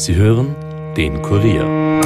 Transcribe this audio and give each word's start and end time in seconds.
Sie 0.00 0.14
hören 0.14 0.56
den 0.96 1.20
Kurier. 1.20 2.00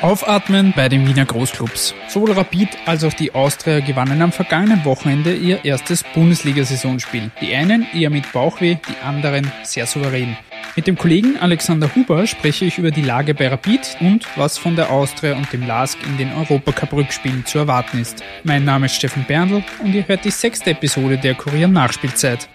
Aufatmen 0.00 0.72
bei 0.76 0.88
den 0.88 1.08
Wiener 1.08 1.24
Großclubs. 1.24 1.96
Sowohl 2.06 2.30
Rapid 2.30 2.68
als 2.86 3.02
auch 3.02 3.12
die 3.12 3.34
Austria 3.34 3.80
gewannen 3.80 4.22
am 4.22 4.30
vergangenen 4.30 4.84
Wochenende 4.84 5.34
ihr 5.34 5.64
erstes 5.64 6.04
Bundesliga-Saisonspiel. 6.14 7.32
Die 7.40 7.52
einen 7.52 7.84
eher 7.92 8.10
mit 8.10 8.32
Bauchweh, 8.32 8.76
die 8.88 9.04
anderen 9.04 9.50
sehr 9.64 9.86
souverän. 9.86 10.36
Mit 10.74 10.86
dem 10.86 10.96
Kollegen 10.96 11.36
Alexander 11.38 11.94
Huber 11.94 12.26
spreche 12.26 12.64
ich 12.64 12.78
über 12.78 12.90
die 12.90 13.02
Lage 13.02 13.34
bei 13.34 13.48
Rapid 13.48 13.98
und 14.00 14.26
was 14.36 14.56
von 14.56 14.74
der 14.74 14.90
Austria 14.90 15.36
und 15.36 15.52
dem 15.52 15.66
LASK 15.66 15.98
in 16.06 16.16
den 16.16 16.32
Europacup-Rückspielen 16.32 17.44
zu 17.44 17.58
erwarten 17.58 18.00
ist. 18.00 18.22
Mein 18.42 18.64
Name 18.64 18.86
ist 18.86 18.94
Steffen 18.94 19.24
Berndl 19.28 19.62
und 19.80 19.92
ihr 19.92 20.08
hört 20.08 20.24
die 20.24 20.30
sechste 20.30 20.70
Episode 20.70 21.18
der 21.18 21.34
Kurier 21.34 21.68
Nachspielzeit. 21.68 22.48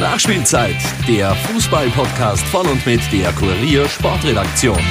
Nachspielzeit, 0.00 0.76
der 1.06 1.32
Fußball-Podcast 1.34 2.44
von 2.48 2.66
und 2.66 2.84
mit 2.84 3.00
der 3.12 3.30
Kurier 3.32 3.88
Sportredaktion. 3.88 4.82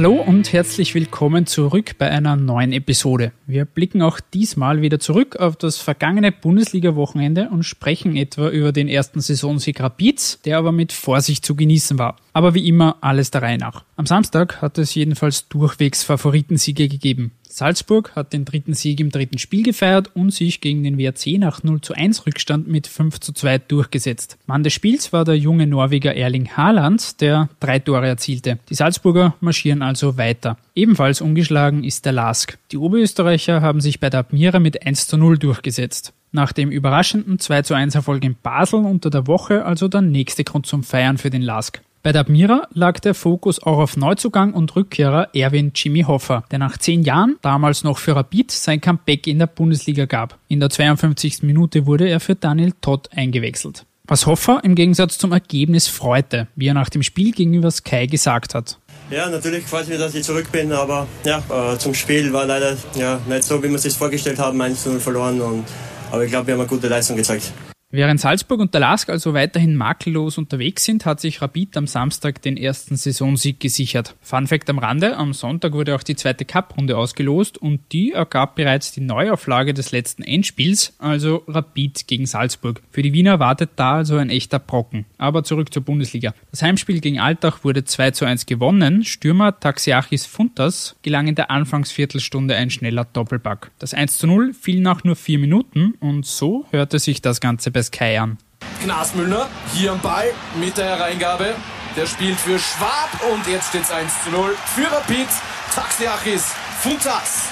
Hallo 0.00 0.14
und 0.14 0.50
herzlich 0.54 0.94
willkommen 0.94 1.44
zurück 1.44 1.98
bei 1.98 2.10
einer 2.10 2.34
neuen 2.34 2.72
Episode. 2.72 3.32
Wir 3.46 3.66
blicken 3.66 4.00
auch 4.00 4.18
diesmal 4.18 4.80
wieder 4.80 4.98
zurück 4.98 5.36
auf 5.36 5.56
das 5.56 5.76
vergangene 5.76 6.32
Bundesliga-Wochenende 6.32 7.50
und 7.50 7.64
sprechen 7.64 8.16
etwa 8.16 8.48
über 8.48 8.72
den 8.72 8.88
ersten 8.88 9.20
Saisonsieg 9.20 9.78
Rapids, 9.78 10.40
der 10.46 10.56
aber 10.56 10.72
mit 10.72 10.94
Vorsicht 10.94 11.44
zu 11.44 11.54
genießen 11.54 11.98
war. 11.98 12.16
Aber 12.32 12.54
wie 12.54 12.66
immer 12.66 12.96
alles 13.02 13.30
der 13.30 13.42
Reihe 13.42 13.58
nach. 13.58 13.84
Am 13.96 14.06
Samstag 14.06 14.62
hat 14.62 14.78
es 14.78 14.94
jedenfalls 14.94 15.48
durchwegs 15.48 16.02
Favoritensiege 16.02 16.88
gegeben. 16.88 17.32
Salzburg 17.52 18.14
hat 18.14 18.32
den 18.32 18.44
dritten 18.44 18.74
Sieg 18.74 19.00
im 19.00 19.10
dritten 19.10 19.38
Spiel 19.38 19.62
gefeiert 19.62 20.10
und 20.14 20.32
sich 20.32 20.60
gegen 20.60 20.82
den 20.82 20.98
WRC 20.98 21.38
nach 21.38 21.62
0 21.62 21.80
zu 21.80 21.94
1 21.94 22.26
Rückstand 22.26 22.68
mit 22.68 22.86
5 22.86 23.20
zu 23.20 23.32
2 23.32 23.58
durchgesetzt. 23.58 24.38
Mann 24.46 24.62
des 24.62 24.72
Spiels 24.72 25.12
war 25.12 25.24
der 25.24 25.36
junge 25.36 25.66
Norweger 25.66 26.14
Erling 26.14 26.48
Haaland, 26.56 27.20
der 27.20 27.48
drei 27.58 27.78
Tore 27.78 28.06
erzielte. 28.06 28.58
Die 28.68 28.74
Salzburger 28.74 29.34
marschieren 29.40 29.82
also 29.82 30.16
weiter. 30.16 30.56
Ebenfalls 30.74 31.20
ungeschlagen 31.20 31.84
ist 31.84 32.04
der 32.06 32.12
Lask. 32.12 32.56
Die 32.72 32.78
Oberösterreicher 32.78 33.60
haben 33.60 33.80
sich 33.80 34.00
bei 34.00 34.10
der 34.10 34.20
Admira 34.20 34.60
mit 34.60 34.86
1 34.86 35.08
zu 35.08 35.16
0 35.16 35.38
durchgesetzt. 35.38 36.12
Nach 36.32 36.52
dem 36.52 36.70
überraschenden 36.70 37.40
2 37.40 37.62
zu 37.62 37.74
1 37.74 37.96
Erfolg 37.96 38.24
in 38.24 38.36
Basel 38.40 38.84
unter 38.84 39.10
der 39.10 39.26
Woche 39.26 39.64
also 39.64 39.88
der 39.88 40.02
nächste 40.02 40.44
Grund 40.44 40.66
zum 40.66 40.84
Feiern 40.84 41.18
für 41.18 41.30
den 41.30 41.42
Lask. 41.42 41.82
Bei 42.02 42.12
der 42.12 42.22
Admira 42.22 42.66
lag 42.72 42.98
der 43.00 43.14
Fokus 43.14 43.62
auch 43.62 43.76
auf 43.76 43.98
Neuzugang 43.98 44.54
und 44.54 44.74
Rückkehrer 44.74 45.34
Erwin 45.34 45.72
Jimmy 45.74 46.00
Hoffer, 46.02 46.44
der 46.50 46.58
nach 46.58 46.78
zehn 46.78 47.02
Jahren, 47.02 47.36
damals 47.42 47.84
noch 47.84 47.98
für 47.98 48.16
Rapid, 48.16 48.50
sein 48.50 48.80
Comeback 48.80 49.26
in 49.26 49.38
der 49.38 49.46
Bundesliga 49.46 50.06
gab. 50.06 50.38
In 50.48 50.60
der 50.60 50.70
52. 50.70 51.42
Minute 51.42 51.84
wurde 51.84 52.08
er 52.08 52.20
für 52.20 52.34
Daniel 52.34 52.72
Todd 52.80 53.10
eingewechselt. 53.14 53.84
Was 54.04 54.24
Hoffer 54.24 54.60
im 54.64 54.76
Gegensatz 54.76 55.18
zum 55.18 55.32
Ergebnis 55.32 55.88
freute, 55.88 56.48
wie 56.56 56.68
er 56.68 56.74
nach 56.74 56.88
dem 56.88 57.02
Spiel 57.02 57.32
gegenüber 57.32 57.70
Sky 57.70 58.06
gesagt 58.06 58.54
hat. 58.54 58.78
Ja, 59.10 59.28
natürlich 59.28 59.64
freut 59.66 59.86
mich, 59.86 59.98
dass 59.98 60.14
ich 60.14 60.24
zurück 60.24 60.50
bin, 60.50 60.72
aber 60.72 61.06
ja, 61.24 61.42
äh, 61.50 61.76
zum 61.76 61.92
Spiel 61.92 62.32
war 62.32 62.46
leider 62.46 62.78
ja, 62.94 63.20
nicht 63.28 63.44
so, 63.44 63.62
wie 63.62 63.68
wir 63.68 63.74
es 63.74 63.82
sich 63.82 63.92
vorgestellt 63.92 64.38
haben, 64.38 64.60
1-0 64.60 65.00
verloren. 65.00 65.38
Und, 65.42 65.66
aber 66.10 66.24
ich 66.24 66.30
glaube, 66.30 66.46
wir 66.46 66.54
haben 66.54 66.60
eine 66.60 66.68
gute 66.68 66.88
Leistung 66.88 67.16
gezeigt. 67.16 67.52
Während 67.92 68.20
Salzburg 68.20 68.60
und 68.60 68.72
der 68.72 68.82
Lask 68.82 69.10
also 69.10 69.34
weiterhin 69.34 69.74
makellos 69.74 70.38
unterwegs 70.38 70.84
sind, 70.84 71.06
hat 71.06 71.18
sich 71.18 71.42
Rapid 71.42 71.76
am 71.76 71.88
Samstag 71.88 72.40
den 72.40 72.56
ersten 72.56 72.94
Saisonsieg 72.94 73.58
gesichert. 73.58 74.14
Fun 74.20 74.46
Fact 74.46 74.70
am 74.70 74.78
Rande, 74.78 75.16
am 75.16 75.32
Sonntag 75.32 75.72
wurde 75.72 75.96
auch 75.96 76.04
die 76.04 76.14
zweite 76.14 76.44
Cup-Runde 76.44 76.96
ausgelost 76.96 77.58
und 77.58 77.80
die 77.90 78.12
ergab 78.12 78.54
bereits 78.54 78.92
die 78.92 79.00
Neuauflage 79.00 79.74
des 79.74 79.90
letzten 79.90 80.22
Endspiels, 80.22 80.94
also 80.98 81.42
Rapid 81.48 82.06
gegen 82.06 82.26
Salzburg. 82.26 82.80
Für 82.92 83.02
die 83.02 83.12
Wiener 83.12 83.40
wartet 83.40 83.70
da 83.74 83.94
also 83.94 84.18
ein 84.18 84.30
echter 84.30 84.60
Brocken. 84.60 85.04
Aber 85.18 85.42
zurück 85.42 85.74
zur 85.74 85.82
Bundesliga. 85.82 86.32
Das 86.52 86.62
Heimspiel 86.62 87.00
gegen 87.00 87.18
Altach 87.18 87.64
wurde 87.64 87.82
2 87.82 88.12
zu 88.12 88.24
1 88.24 88.46
gewonnen. 88.46 89.02
Stürmer 89.02 89.58
Taxiachis 89.58 90.26
Funtas 90.26 90.94
gelang 91.02 91.26
in 91.26 91.34
der 91.34 91.50
Anfangsviertelstunde 91.50 92.54
ein 92.54 92.70
schneller 92.70 93.04
Doppelpack. 93.04 93.72
Das 93.80 93.94
1 93.94 94.18
zu 94.18 94.28
0 94.28 94.54
fiel 94.54 94.80
nach 94.80 95.02
nur 95.02 95.16
vier 95.16 95.40
Minuten 95.40 95.94
und 95.98 96.24
so 96.24 96.66
hörte 96.70 97.00
sich 97.00 97.20
das 97.20 97.40
Ganze 97.40 97.72
bei 97.72 97.79
Sky 97.82 98.18
an. 98.18 98.38
Gnasmüllner 98.84 99.48
hier 99.74 99.92
am 99.92 100.00
Ball 100.00 100.32
mit 100.58 100.76
der 100.76 100.96
Hereingabe. 100.96 101.54
Der 101.96 102.06
spielt 102.06 102.38
für 102.38 102.58
Schwab 102.58 103.10
und 103.32 103.46
jetzt 103.46 103.68
steht 103.68 103.82
es 103.82 103.90
1 103.90 104.12
zu 104.24 104.30
0 104.30 104.56
für 104.74 104.90
Rapid. 104.90 105.26
Taxiachis 105.74 106.44
Funtas. 106.80 107.48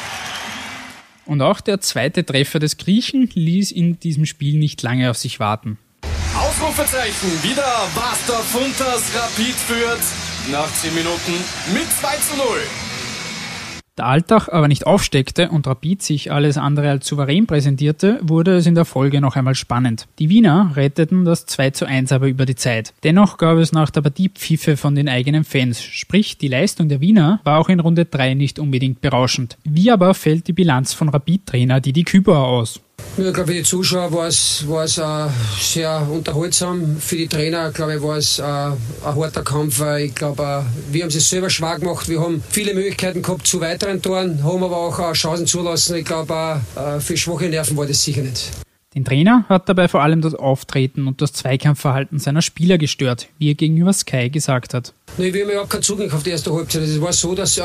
Und 1.26 1.42
auch 1.42 1.60
der 1.60 1.80
zweite 1.80 2.24
Treffer 2.24 2.58
des 2.58 2.78
Griechen 2.78 3.28
ließ 3.34 3.70
in 3.72 4.00
diesem 4.00 4.24
Spiel 4.24 4.58
nicht 4.58 4.82
lange 4.82 5.10
auf 5.10 5.18
sich 5.18 5.40
warten. 5.40 5.78
Ausrufezeichen, 6.34 7.42
wieder 7.42 7.86
Bastor 7.94 8.38
Funtas, 8.38 9.14
Rapid 9.14 9.54
führt 9.54 10.00
nach 10.50 10.72
10 10.72 10.94
Minuten 10.94 11.32
mit 11.74 11.86
2 12.00 12.16
zu 12.16 12.36
0. 12.36 12.46
Da 13.98 14.04
Altach 14.04 14.48
aber 14.48 14.68
nicht 14.68 14.86
aufsteckte 14.86 15.48
und 15.48 15.66
Rapid 15.66 16.02
sich 16.02 16.30
alles 16.30 16.56
andere 16.56 16.88
als 16.88 17.06
souverän 17.08 17.48
präsentierte, 17.48 18.20
wurde 18.22 18.56
es 18.56 18.66
in 18.66 18.76
der 18.76 18.84
Folge 18.84 19.20
noch 19.20 19.34
einmal 19.34 19.56
spannend. 19.56 20.06
Die 20.20 20.28
Wiener 20.28 20.70
retteten 20.76 21.24
das 21.24 21.46
2 21.46 21.70
zu 21.70 21.84
1 21.84 22.12
aber 22.12 22.28
über 22.28 22.46
die 22.46 22.54
Zeit. 22.54 22.94
Dennoch 23.02 23.38
gab 23.38 23.58
es 23.58 23.72
nach 23.72 23.90
der 23.90 24.02
Partie 24.02 24.28
Pfiffe 24.28 24.76
von 24.76 24.94
den 24.94 25.08
eigenen 25.08 25.42
Fans, 25.42 25.82
sprich 25.82 26.38
die 26.38 26.46
Leistung 26.46 26.88
der 26.88 27.00
Wiener 27.00 27.40
war 27.42 27.58
auch 27.58 27.68
in 27.68 27.80
Runde 27.80 28.04
3 28.04 28.34
nicht 28.34 28.60
unbedingt 28.60 29.00
berauschend. 29.00 29.58
Wie 29.64 29.90
aber 29.90 30.14
fällt 30.14 30.46
die 30.46 30.52
Bilanz 30.52 30.92
von 30.92 31.08
Rapid-Trainer 31.08 31.80
Didi 31.80 32.04
Kübauer 32.04 32.46
aus? 32.46 32.80
Ja, 33.18 33.32
glaube 33.32 33.48
für 33.48 33.54
die 33.54 33.62
Zuschauer 33.64 34.12
war 34.12 34.28
es, 34.28 34.62
war 34.68 34.84
es 34.84 34.96
äh, 34.96 35.26
sehr 35.60 36.06
unterhaltsam. 36.08 36.98
Für 37.00 37.16
die 37.16 37.26
Trainer, 37.26 37.72
glaube 37.72 37.96
ich, 37.96 38.02
war 38.02 38.16
es 38.16 38.38
äh, 38.38 38.42
ein 38.44 38.76
harter 39.02 39.42
Kampf. 39.42 39.82
Ich 39.98 40.14
glaube, 40.14 40.40
äh, 40.42 40.92
wir 40.92 41.02
haben 41.02 41.08
es 41.08 41.28
selber 41.28 41.50
schwer 41.50 41.80
gemacht. 41.80 42.08
Wir 42.08 42.20
haben 42.20 42.40
viele 42.48 42.74
Möglichkeiten 42.74 43.20
gehabt 43.20 43.44
zu 43.44 43.60
weiteren 43.60 44.00
Toren, 44.00 44.44
haben 44.44 44.62
aber 44.62 44.76
auch 44.76 45.00
äh, 45.00 45.12
Chancen 45.14 45.48
zulassen. 45.48 45.96
Ich 45.96 46.04
glaube, 46.04 46.60
äh, 46.76 47.00
für 47.00 47.16
schwache 47.16 47.48
Nerven 47.48 47.76
war 47.76 47.86
das 47.86 48.04
sicher 48.04 48.22
nicht. 48.22 48.52
Den 48.98 49.04
Trainer 49.04 49.44
hat 49.48 49.68
dabei 49.68 49.86
vor 49.86 50.02
allem 50.02 50.22
das 50.22 50.34
Auftreten 50.34 51.06
und 51.06 51.22
das 51.22 51.32
Zweikampfverhalten 51.32 52.18
seiner 52.18 52.42
Spieler 52.42 52.78
gestört, 52.78 53.28
wie 53.38 53.50
er 53.50 53.54
gegenüber 53.54 53.92
Sky 53.92 54.28
gesagt 54.28 54.74
hat. 54.74 54.92
Nee, 55.18 55.32
wir 55.32 55.42
haben 55.42 55.50
überhaupt 55.50 55.70
keinen 55.70 55.84
Zugang 55.84 56.10
auf 56.10 56.24
die 56.24 56.30
erste 56.30 56.52
Halbzeit. 56.52 56.82
Es 56.82 57.00
war 57.00 57.12
so, 57.12 57.32
dass 57.36 57.58
äh, 57.58 57.62
äh, 57.62 57.64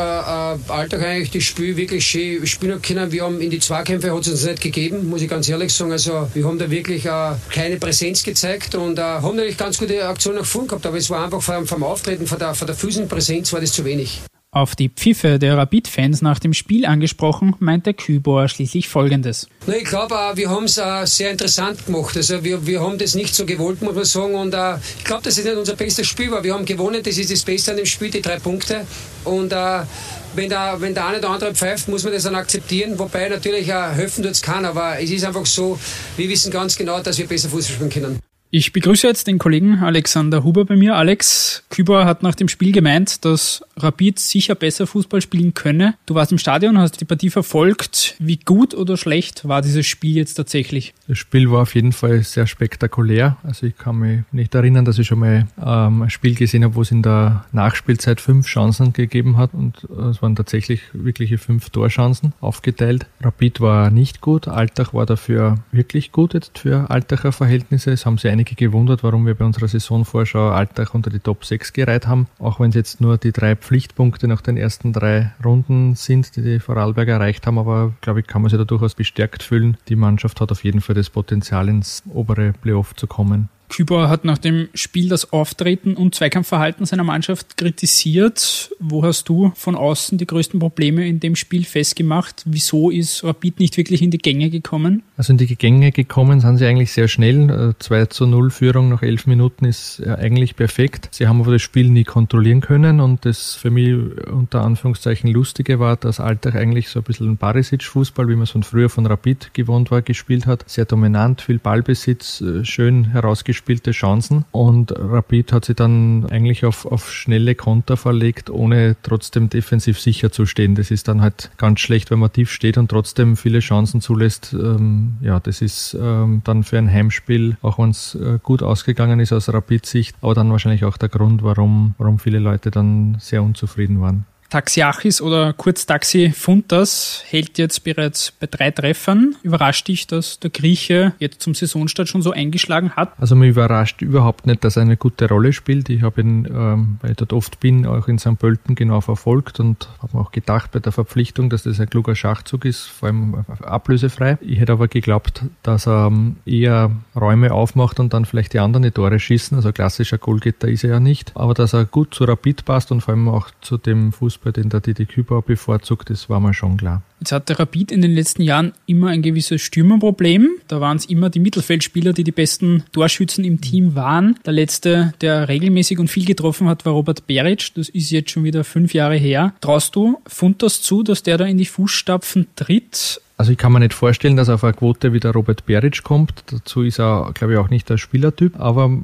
Alltag 0.67 1.01
eigentlich 1.01 1.31
das 1.31 1.41
Spiel 1.41 1.75
wirklich 1.75 2.05
schön 2.05 2.45
spielen 2.45 2.79
können. 2.83 3.11
Wir 3.11 3.23
haben 3.23 3.41
in 3.41 3.49
die 3.49 3.57
Zweikämpfe 3.57 4.13
hat 4.13 4.21
es 4.21 4.27
uns 4.27 4.45
nicht 4.45 4.61
gegeben, 4.61 5.09
muss 5.09 5.23
ich 5.23 5.27
ganz 5.27 5.49
ehrlich 5.49 5.73
sagen. 5.73 5.91
Also 5.91 6.29
wir 6.35 6.45
haben 6.45 6.59
da 6.59 6.69
wirklich 6.69 7.03
äh, 7.07 7.31
keine 7.49 7.77
Präsenz 7.77 8.21
gezeigt 8.21 8.75
und 8.75 8.99
äh, 8.99 9.01
haben 9.01 9.35
natürlich 9.35 9.57
ganz 9.57 9.79
gute 9.79 10.07
Aktionen 10.07 10.37
nach 10.37 10.45
vorn 10.45 10.67
gehabt, 10.67 10.85
aber 10.85 10.97
es 10.97 11.09
war 11.09 11.23
einfach 11.23 11.41
vom, 11.41 11.65
vom 11.65 11.81
Auftreten, 11.81 12.27
von 12.27 12.37
der, 12.37 12.53
von 12.53 12.67
der 12.67 12.75
physischen 12.75 13.07
Präsenz 13.07 13.51
war 13.51 13.59
das 13.59 13.73
zu 13.73 13.83
wenig. 13.83 14.21
Auf 14.53 14.75
die 14.75 14.87
Pfiffe 14.87 15.39
der 15.39 15.57
Rapid-Fans 15.57 16.21
nach 16.21 16.37
dem 16.37 16.53
Spiel 16.53 16.85
angesprochen, 16.85 17.55
meinte 17.57 17.95
Kübauer 17.95 18.47
schließlich 18.47 18.87
Folgendes. 18.87 19.47
Na, 19.65 19.75
ich 19.75 19.85
glaube, 19.85 20.13
wir 20.35 20.47
haben 20.47 20.65
es 20.65 20.75
sehr 21.05 21.31
interessant 21.31 21.87
gemacht. 21.87 22.15
Also 22.15 22.43
wir, 22.43 22.67
wir 22.67 22.79
haben 22.79 22.99
das 22.99 23.15
nicht 23.15 23.33
so 23.33 23.47
gewollt, 23.47 23.81
muss 23.81 23.95
man 23.95 24.05
sagen. 24.05 24.35
Und 24.35 24.53
uh, 24.53 24.75
ich 24.99 25.05
glaube, 25.05 25.23
dass 25.23 25.39
es 25.39 25.43
nicht 25.43 25.57
unser 25.57 25.75
bestes 25.75 26.05
Spiel 26.05 26.29
war. 26.29 26.43
Wir 26.43 26.53
haben 26.53 26.65
gewonnen, 26.65 27.01
das 27.03 27.17
ist 27.17 27.31
das 27.31 27.41
Beste 27.41 27.71
an 27.71 27.77
dem 27.77 27.87
Spiel, 27.87 28.11
die 28.11 28.21
drei 28.21 28.37
Punkte. 28.37 28.85
Und 29.23 29.51
uh, 29.51 29.87
wenn, 30.35 30.49
der, 30.49 30.75
wenn 30.77 30.93
der 30.93 31.07
eine 31.07 31.17
oder 31.17 31.31
andere 31.31 31.55
pfeift, 31.55 31.87
muss 31.87 32.03
man 32.03 32.13
das 32.13 32.21
dann 32.21 32.35
akzeptieren. 32.35 32.99
Wobei 32.99 33.29
natürlich 33.29 33.69
uh, 33.69 33.89
helfen 33.95 34.21
tut 34.21 34.33
es 34.33 34.41
kann. 34.43 34.65
Aber 34.65 34.99
es 34.99 35.09
ist 35.09 35.25
einfach 35.25 35.47
so, 35.47 35.79
wir 36.15 36.29
wissen 36.29 36.51
ganz 36.51 36.77
genau, 36.77 36.99
dass 36.99 37.17
wir 37.17 37.25
besser 37.25 37.49
Fußball 37.49 37.73
spielen 37.75 37.89
können. 37.89 38.32
Ich 38.55 38.71
begrüße 38.71 39.07
jetzt 39.07 39.25
den 39.25 39.39
Kollegen 39.39 39.79
Alexander 39.79 40.43
Huber 40.43 40.63
bei 40.63 40.75
mir. 40.75 40.95
Alex, 40.95 41.63
Küber 41.71 42.05
hat 42.05 42.21
nach 42.21 42.35
dem 42.35 42.47
Spiel 42.47 42.71
gemeint, 42.71 43.25
dass 43.25 43.63
Rapid 43.77 44.19
sicher 44.19 44.53
besser 44.53 44.85
Fußball 44.85 45.21
spielen 45.21 45.55
könne. 45.55 45.95
Du 46.05 46.13
warst 46.13 46.31
im 46.31 46.37
Stadion, 46.37 46.77
hast 46.77 47.01
die 47.01 47.05
Partie 47.05 47.31
verfolgt. 47.31 48.15
Wie 48.19 48.37
gut 48.37 48.75
oder 48.75 48.95
schlecht 48.95 49.47
war 49.47 49.63
dieses 49.63 49.87
Spiel 49.87 50.17
jetzt 50.17 50.35
tatsächlich? 50.35 50.93
Das 51.07 51.17
Spiel 51.17 51.49
war 51.49 51.63
auf 51.63 51.73
jeden 51.73 51.93
Fall 51.93 52.21
sehr 52.21 52.45
spektakulär. 52.45 53.37
Also 53.41 53.65
ich 53.65 53.75
kann 53.75 53.95
mich 53.95 54.19
nicht 54.31 54.53
erinnern, 54.53 54.85
dass 54.85 54.99
ich 54.99 55.07
schon 55.07 55.17
mal 55.17 55.47
ähm, 55.59 56.03
ein 56.03 56.11
Spiel 56.11 56.35
gesehen 56.35 56.63
habe, 56.63 56.75
wo 56.75 56.83
es 56.83 56.91
in 56.91 57.01
der 57.01 57.45
Nachspielzeit 57.53 58.21
fünf 58.21 58.45
Chancen 58.45 58.93
gegeben 58.93 59.35
hat 59.37 59.55
und 59.55 59.87
äh, 59.89 60.09
es 60.09 60.21
waren 60.21 60.35
tatsächlich 60.35 60.81
wirkliche 60.93 61.39
fünf 61.39 61.71
Torchancen 61.71 62.33
aufgeteilt. 62.39 63.07
Rapid 63.19 63.61
war 63.61 63.89
nicht 63.89 64.21
gut, 64.21 64.47
Altach 64.47 64.93
war 64.93 65.07
dafür 65.07 65.55
wirklich 65.71 66.11
gut 66.11 66.35
jetzt 66.35 66.59
für 66.59 66.91
Altacher 66.91 67.31
Verhältnisse. 67.31 67.89
Es 67.89 68.05
haben 68.05 68.19
sie 68.19 68.29
einige 68.43 68.55
gewundert, 68.55 69.03
warum 69.03 69.25
wir 69.25 69.35
bei 69.35 69.45
unserer 69.45 69.69
Saisonvorschau 69.69 70.49
Alltag 70.49 70.93
unter 70.93 71.09
die 71.09 71.19
Top 71.19 71.45
6 71.45 71.71
gereiht 71.71 72.07
haben. 72.07 72.27
Auch 72.39 72.59
wenn 72.59 72.69
es 72.69 72.75
jetzt 72.75 72.99
nur 72.99 73.17
die 73.17 73.31
drei 73.31 73.55
Pflichtpunkte 73.55 74.27
nach 74.27 74.41
den 74.41 74.57
ersten 74.57 74.91
drei 74.91 75.31
Runden 75.43 75.95
sind, 75.95 76.35
die 76.35 76.41
die 76.41 76.59
Vorarlberg 76.59 77.07
erreicht 77.07 77.47
haben. 77.47 77.57
Aber 77.57 77.93
glaube 78.01 78.19
ich, 78.19 78.27
kann 78.27 78.41
man 78.41 78.49
sich 78.49 78.59
da 78.59 78.65
durchaus 78.65 78.95
bestärkt 78.95 79.43
fühlen. 79.43 79.77
Die 79.87 79.95
Mannschaft 79.95 80.41
hat 80.41 80.51
auf 80.51 80.65
jeden 80.65 80.81
Fall 80.81 80.95
das 80.95 81.09
Potenzial, 81.09 81.69
ins 81.69 82.03
obere 82.09 82.51
Playoff 82.51 82.93
zu 82.95 83.07
kommen. 83.07 83.47
Kübauer 83.69 84.09
hat 84.09 84.23
nach 84.23 84.37
dem 84.37 84.69
Spiel 84.73 85.09
das 85.09 85.33
Auftreten 85.33 85.95
und 85.95 86.13
Zweikampfverhalten 86.13 86.85
seiner 86.85 87.03
Mannschaft 87.03 87.57
kritisiert. 87.57 88.71
Wo 88.79 89.03
hast 89.03 89.29
du 89.29 89.51
von 89.55 89.75
außen 89.75 90.17
die 90.17 90.27
größten 90.27 90.59
Probleme 90.59 91.07
in 91.07 91.19
dem 91.19 91.35
Spiel 91.35 91.63
festgemacht? 91.63 92.43
Wieso 92.45 92.91
ist 92.91 93.23
Rapid 93.23 93.59
nicht 93.59 93.75
wirklich 93.77 94.01
in 94.01 94.11
die 94.11 94.19
Gänge 94.19 94.49
gekommen? 94.49 95.01
Also 95.17 95.33
in 95.33 95.37
die 95.37 95.55
Gänge 95.55 95.91
gekommen 95.91 96.39
sind 96.39 96.57
sie 96.57 96.67
eigentlich 96.67 96.91
sehr 96.91 97.07
schnell. 97.07 97.73
2 97.79 97.99
äh, 97.99 98.09
zu 98.09 98.27
0 98.27 98.51
Führung 98.51 98.89
nach 98.89 99.01
elf 99.01 99.25
Minuten 99.25 99.65
ist 99.65 99.99
äh, 99.99 100.09
eigentlich 100.09 100.55
perfekt. 100.55 101.09
Sie 101.11 101.27
haben 101.27 101.41
aber 101.41 101.53
das 101.53 101.61
Spiel 101.61 101.89
nie 101.89 102.03
kontrollieren 102.03 102.61
können 102.61 102.99
und 102.99 103.25
das 103.25 103.55
für 103.55 103.71
mich 103.71 103.95
unter 104.27 104.61
Anführungszeichen 104.61 105.31
Lustige 105.31 105.79
war, 105.79 105.95
dass 105.95 106.19
Alltag 106.19 106.55
eigentlich 106.55 106.89
so 106.89 106.99
ein 106.99 107.03
bisschen 107.03 107.29
ein 107.31 107.37
Barisic-Fußball, 107.37 108.27
wie 108.27 108.35
man 108.35 108.43
es 108.43 108.51
von 108.51 108.63
früher 108.63 108.89
von 108.89 109.05
Rapid 109.05 109.53
gewohnt 109.53 109.89
war, 109.89 110.01
gespielt 110.01 110.45
hat. 110.45 110.63
Sehr 110.67 110.85
dominant, 110.85 111.41
viel 111.41 111.59
Ballbesitz, 111.59 112.41
äh, 112.41 112.63
schön 112.63 113.05
herausgespielt 113.05 113.52
verspielte 113.53 113.91
Chancen 113.91 114.45
und 114.51 114.91
Rapid 114.97 115.53
hat 115.53 115.65
sie 115.65 115.75
dann 115.75 116.25
eigentlich 116.31 116.65
auf, 116.65 116.87
auf 116.87 117.11
schnelle 117.11 117.53
Konter 117.53 117.97
verlegt, 117.97 118.49
ohne 118.49 118.95
trotzdem 119.03 119.47
defensiv 119.47 119.99
sicher 119.99 120.31
zu 120.31 120.47
stehen. 120.47 120.73
Das 120.73 120.89
ist 120.89 121.07
dann 121.07 121.21
halt 121.21 121.51
ganz 121.57 121.79
schlecht, 121.79 122.09
wenn 122.09 122.17
man 122.17 122.33
tief 122.33 122.51
steht 122.51 122.79
und 122.79 122.89
trotzdem 122.89 123.37
viele 123.37 123.59
Chancen 123.59 124.01
zulässt. 124.01 124.53
Ähm, 124.53 125.17
ja, 125.21 125.39
das 125.39 125.61
ist 125.61 125.95
ähm, 126.01 126.41
dann 126.43 126.63
für 126.63 126.79
ein 126.79 126.91
Heimspiel, 126.91 127.57
auch 127.61 127.77
wenn 127.77 127.91
es 127.91 128.15
äh, 128.15 128.39
gut 128.41 128.63
ausgegangen 128.63 129.19
ist 129.19 129.31
aus 129.31 129.53
Rapid-Sicht, 129.53 130.15
aber 130.21 130.33
dann 130.33 130.49
wahrscheinlich 130.49 130.83
auch 130.83 130.97
der 130.97 131.09
Grund, 131.09 131.43
warum, 131.43 131.93
warum 131.99 132.17
viele 132.17 132.39
Leute 132.39 132.71
dann 132.71 133.17
sehr 133.19 133.43
unzufrieden 133.43 134.01
waren. 134.01 134.25
Taxiachis 134.53 135.19
oder 135.19 135.51
kurz 135.53 135.87
Taxi 135.87 136.31
Funtas 136.31 137.23
hält 137.25 137.57
jetzt 137.57 137.83
bereits 137.83 138.31
bei 138.31 138.45
drei 138.45 138.69
Treffern. 138.69 139.35
Überrascht 139.41 139.87
dich, 139.87 140.05
dass 140.05 140.39
der 140.39 140.51
Grieche 140.51 141.13
jetzt 141.17 141.41
zum 141.41 141.55
Saisonstart 141.55 142.07
schon 142.07 142.21
so 142.21 142.29
eingeschlagen 142.29 142.91
hat? 142.91 143.13
Also 143.17 143.35
mir 143.35 143.47
überrascht 143.47 144.03
überhaupt 144.03 144.45
nicht, 144.45 144.63
dass 144.63 144.75
er 144.75 144.83
eine 144.83 144.95
gute 144.95 145.27
Rolle 145.27 145.53
spielt. 145.53 145.89
Ich 145.89 146.03
habe 146.03 146.21
ihn, 146.21 146.45
ähm, 146.45 146.97
weil 147.01 147.11
ich 147.11 147.17
dort 147.17 147.33
oft 147.33 147.59
bin, 147.61 147.87
auch 147.87 148.07
in 148.07 148.19
St. 148.19 148.37
Pölten 148.37 148.75
genau 148.75 149.01
verfolgt 149.01 149.59
und 149.59 149.89
habe 150.03 150.17
mir 150.17 150.21
auch 150.21 150.31
gedacht 150.31 150.71
bei 150.71 150.77
der 150.77 150.91
Verpflichtung, 150.91 151.49
dass 151.49 151.63
das 151.63 151.79
ein 151.79 151.89
kluger 151.89 152.15
Schachzug 152.15 152.65
ist, 152.65 152.83
vor 152.83 153.07
allem 153.07 153.45
ablösefrei. 153.63 154.37
Ich 154.39 154.59
hätte 154.59 154.73
aber 154.73 154.87
geglaubt, 154.87 155.41
dass 155.63 155.87
er 155.87 156.05
ähm, 156.11 156.35
eher 156.45 156.91
Räume 157.15 157.53
aufmacht 157.53 157.99
und 157.99 158.13
dann 158.13 158.25
vielleicht 158.25 158.53
die 158.53 158.59
anderen 158.59 158.93
Tore 158.93 159.19
schießen. 159.19 159.57
Also 159.57 159.71
klassischer 159.71 160.19
Goalgetter 160.19 160.67
ist 160.67 160.83
er 160.83 160.91
ja 160.91 160.99
nicht. 160.99 161.31
Aber 161.33 161.55
dass 161.55 161.73
er 161.73 161.85
gut 161.85 162.13
zu 162.13 162.25
Rapid 162.25 162.65
passt 162.65 162.91
und 162.91 163.01
vor 163.01 163.15
allem 163.15 163.27
auch 163.29 163.49
zu 163.61 163.79
dem 163.79 164.13
Fußball 164.13 164.42
Fußball, 164.43 164.53
den 164.53 164.69
der 164.69 164.81
Didi 164.81 165.05
Kübauer 165.05 165.41
bevorzugt, 165.41 166.09
das 166.09 166.29
war 166.29 166.39
mir 166.39 166.53
schon 166.53 166.77
klar. 166.77 167.01
Jetzt 167.19 167.31
hat 167.31 167.49
der 167.49 167.59
Rapid 167.59 167.91
in 167.91 168.01
den 168.01 168.13
letzten 168.13 168.41
Jahren 168.41 168.73
immer 168.85 169.07
ein 169.07 169.21
gewisses 169.21 169.61
Stürmerproblem. 169.61 170.49
Da 170.67 170.81
waren 170.81 170.97
es 170.97 171.05
immer 171.05 171.29
die 171.29 171.39
Mittelfeldspieler, 171.39 172.11
die 172.11 172.23
die 172.23 172.31
besten 172.31 172.83
Torschützen 172.91 173.45
im 173.45 173.61
Team 173.61 173.95
waren. 173.95 174.37
Der 174.45 174.53
letzte, 174.53 175.13
der 175.21 175.47
regelmäßig 175.47 175.99
und 175.99 176.09
viel 176.09 176.25
getroffen 176.25 176.67
hat, 176.67 176.85
war 176.85 176.93
Robert 176.93 177.25
Beric. 177.25 177.73
Das 177.75 177.89
ist 177.89 178.11
jetzt 178.11 178.31
schon 178.31 178.43
wieder 178.43 178.63
fünf 178.63 178.93
Jahre 178.93 179.15
her. 179.15 179.53
Traust 179.61 179.95
du 179.95 180.21
Funtas 180.27 180.81
zu, 180.81 181.03
dass 181.03 181.23
der 181.23 181.37
da 181.37 181.45
in 181.45 181.57
die 181.57 181.65
Fußstapfen 181.65 182.47
tritt? 182.55 183.21
Also 183.43 183.51
ich 183.51 183.57
kann 183.57 183.73
mir 183.73 183.81
nicht 183.81 183.93
vorstellen, 183.93 184.37
dass 184.37 184.47
auf 184.47 184.63
eine 184.63 184.71
Quote 184.71 185.11
wie 185.11 185.19
der 185.19 185.31
Robert 185.31 185.65
Beric 185.65 186.01
kommt. 186.01 186.45
Dazu 186.45 186.81
ist 186.81 186.97
er, 186.97 187.31
glaube 187.33 187.51
ich, 187.51 187.59
auch 187.59 187.69
nicht 187.69 187.89
der 187.89 187.97
Spielertyp. 187.97 188.57
Aber 188.57 188.99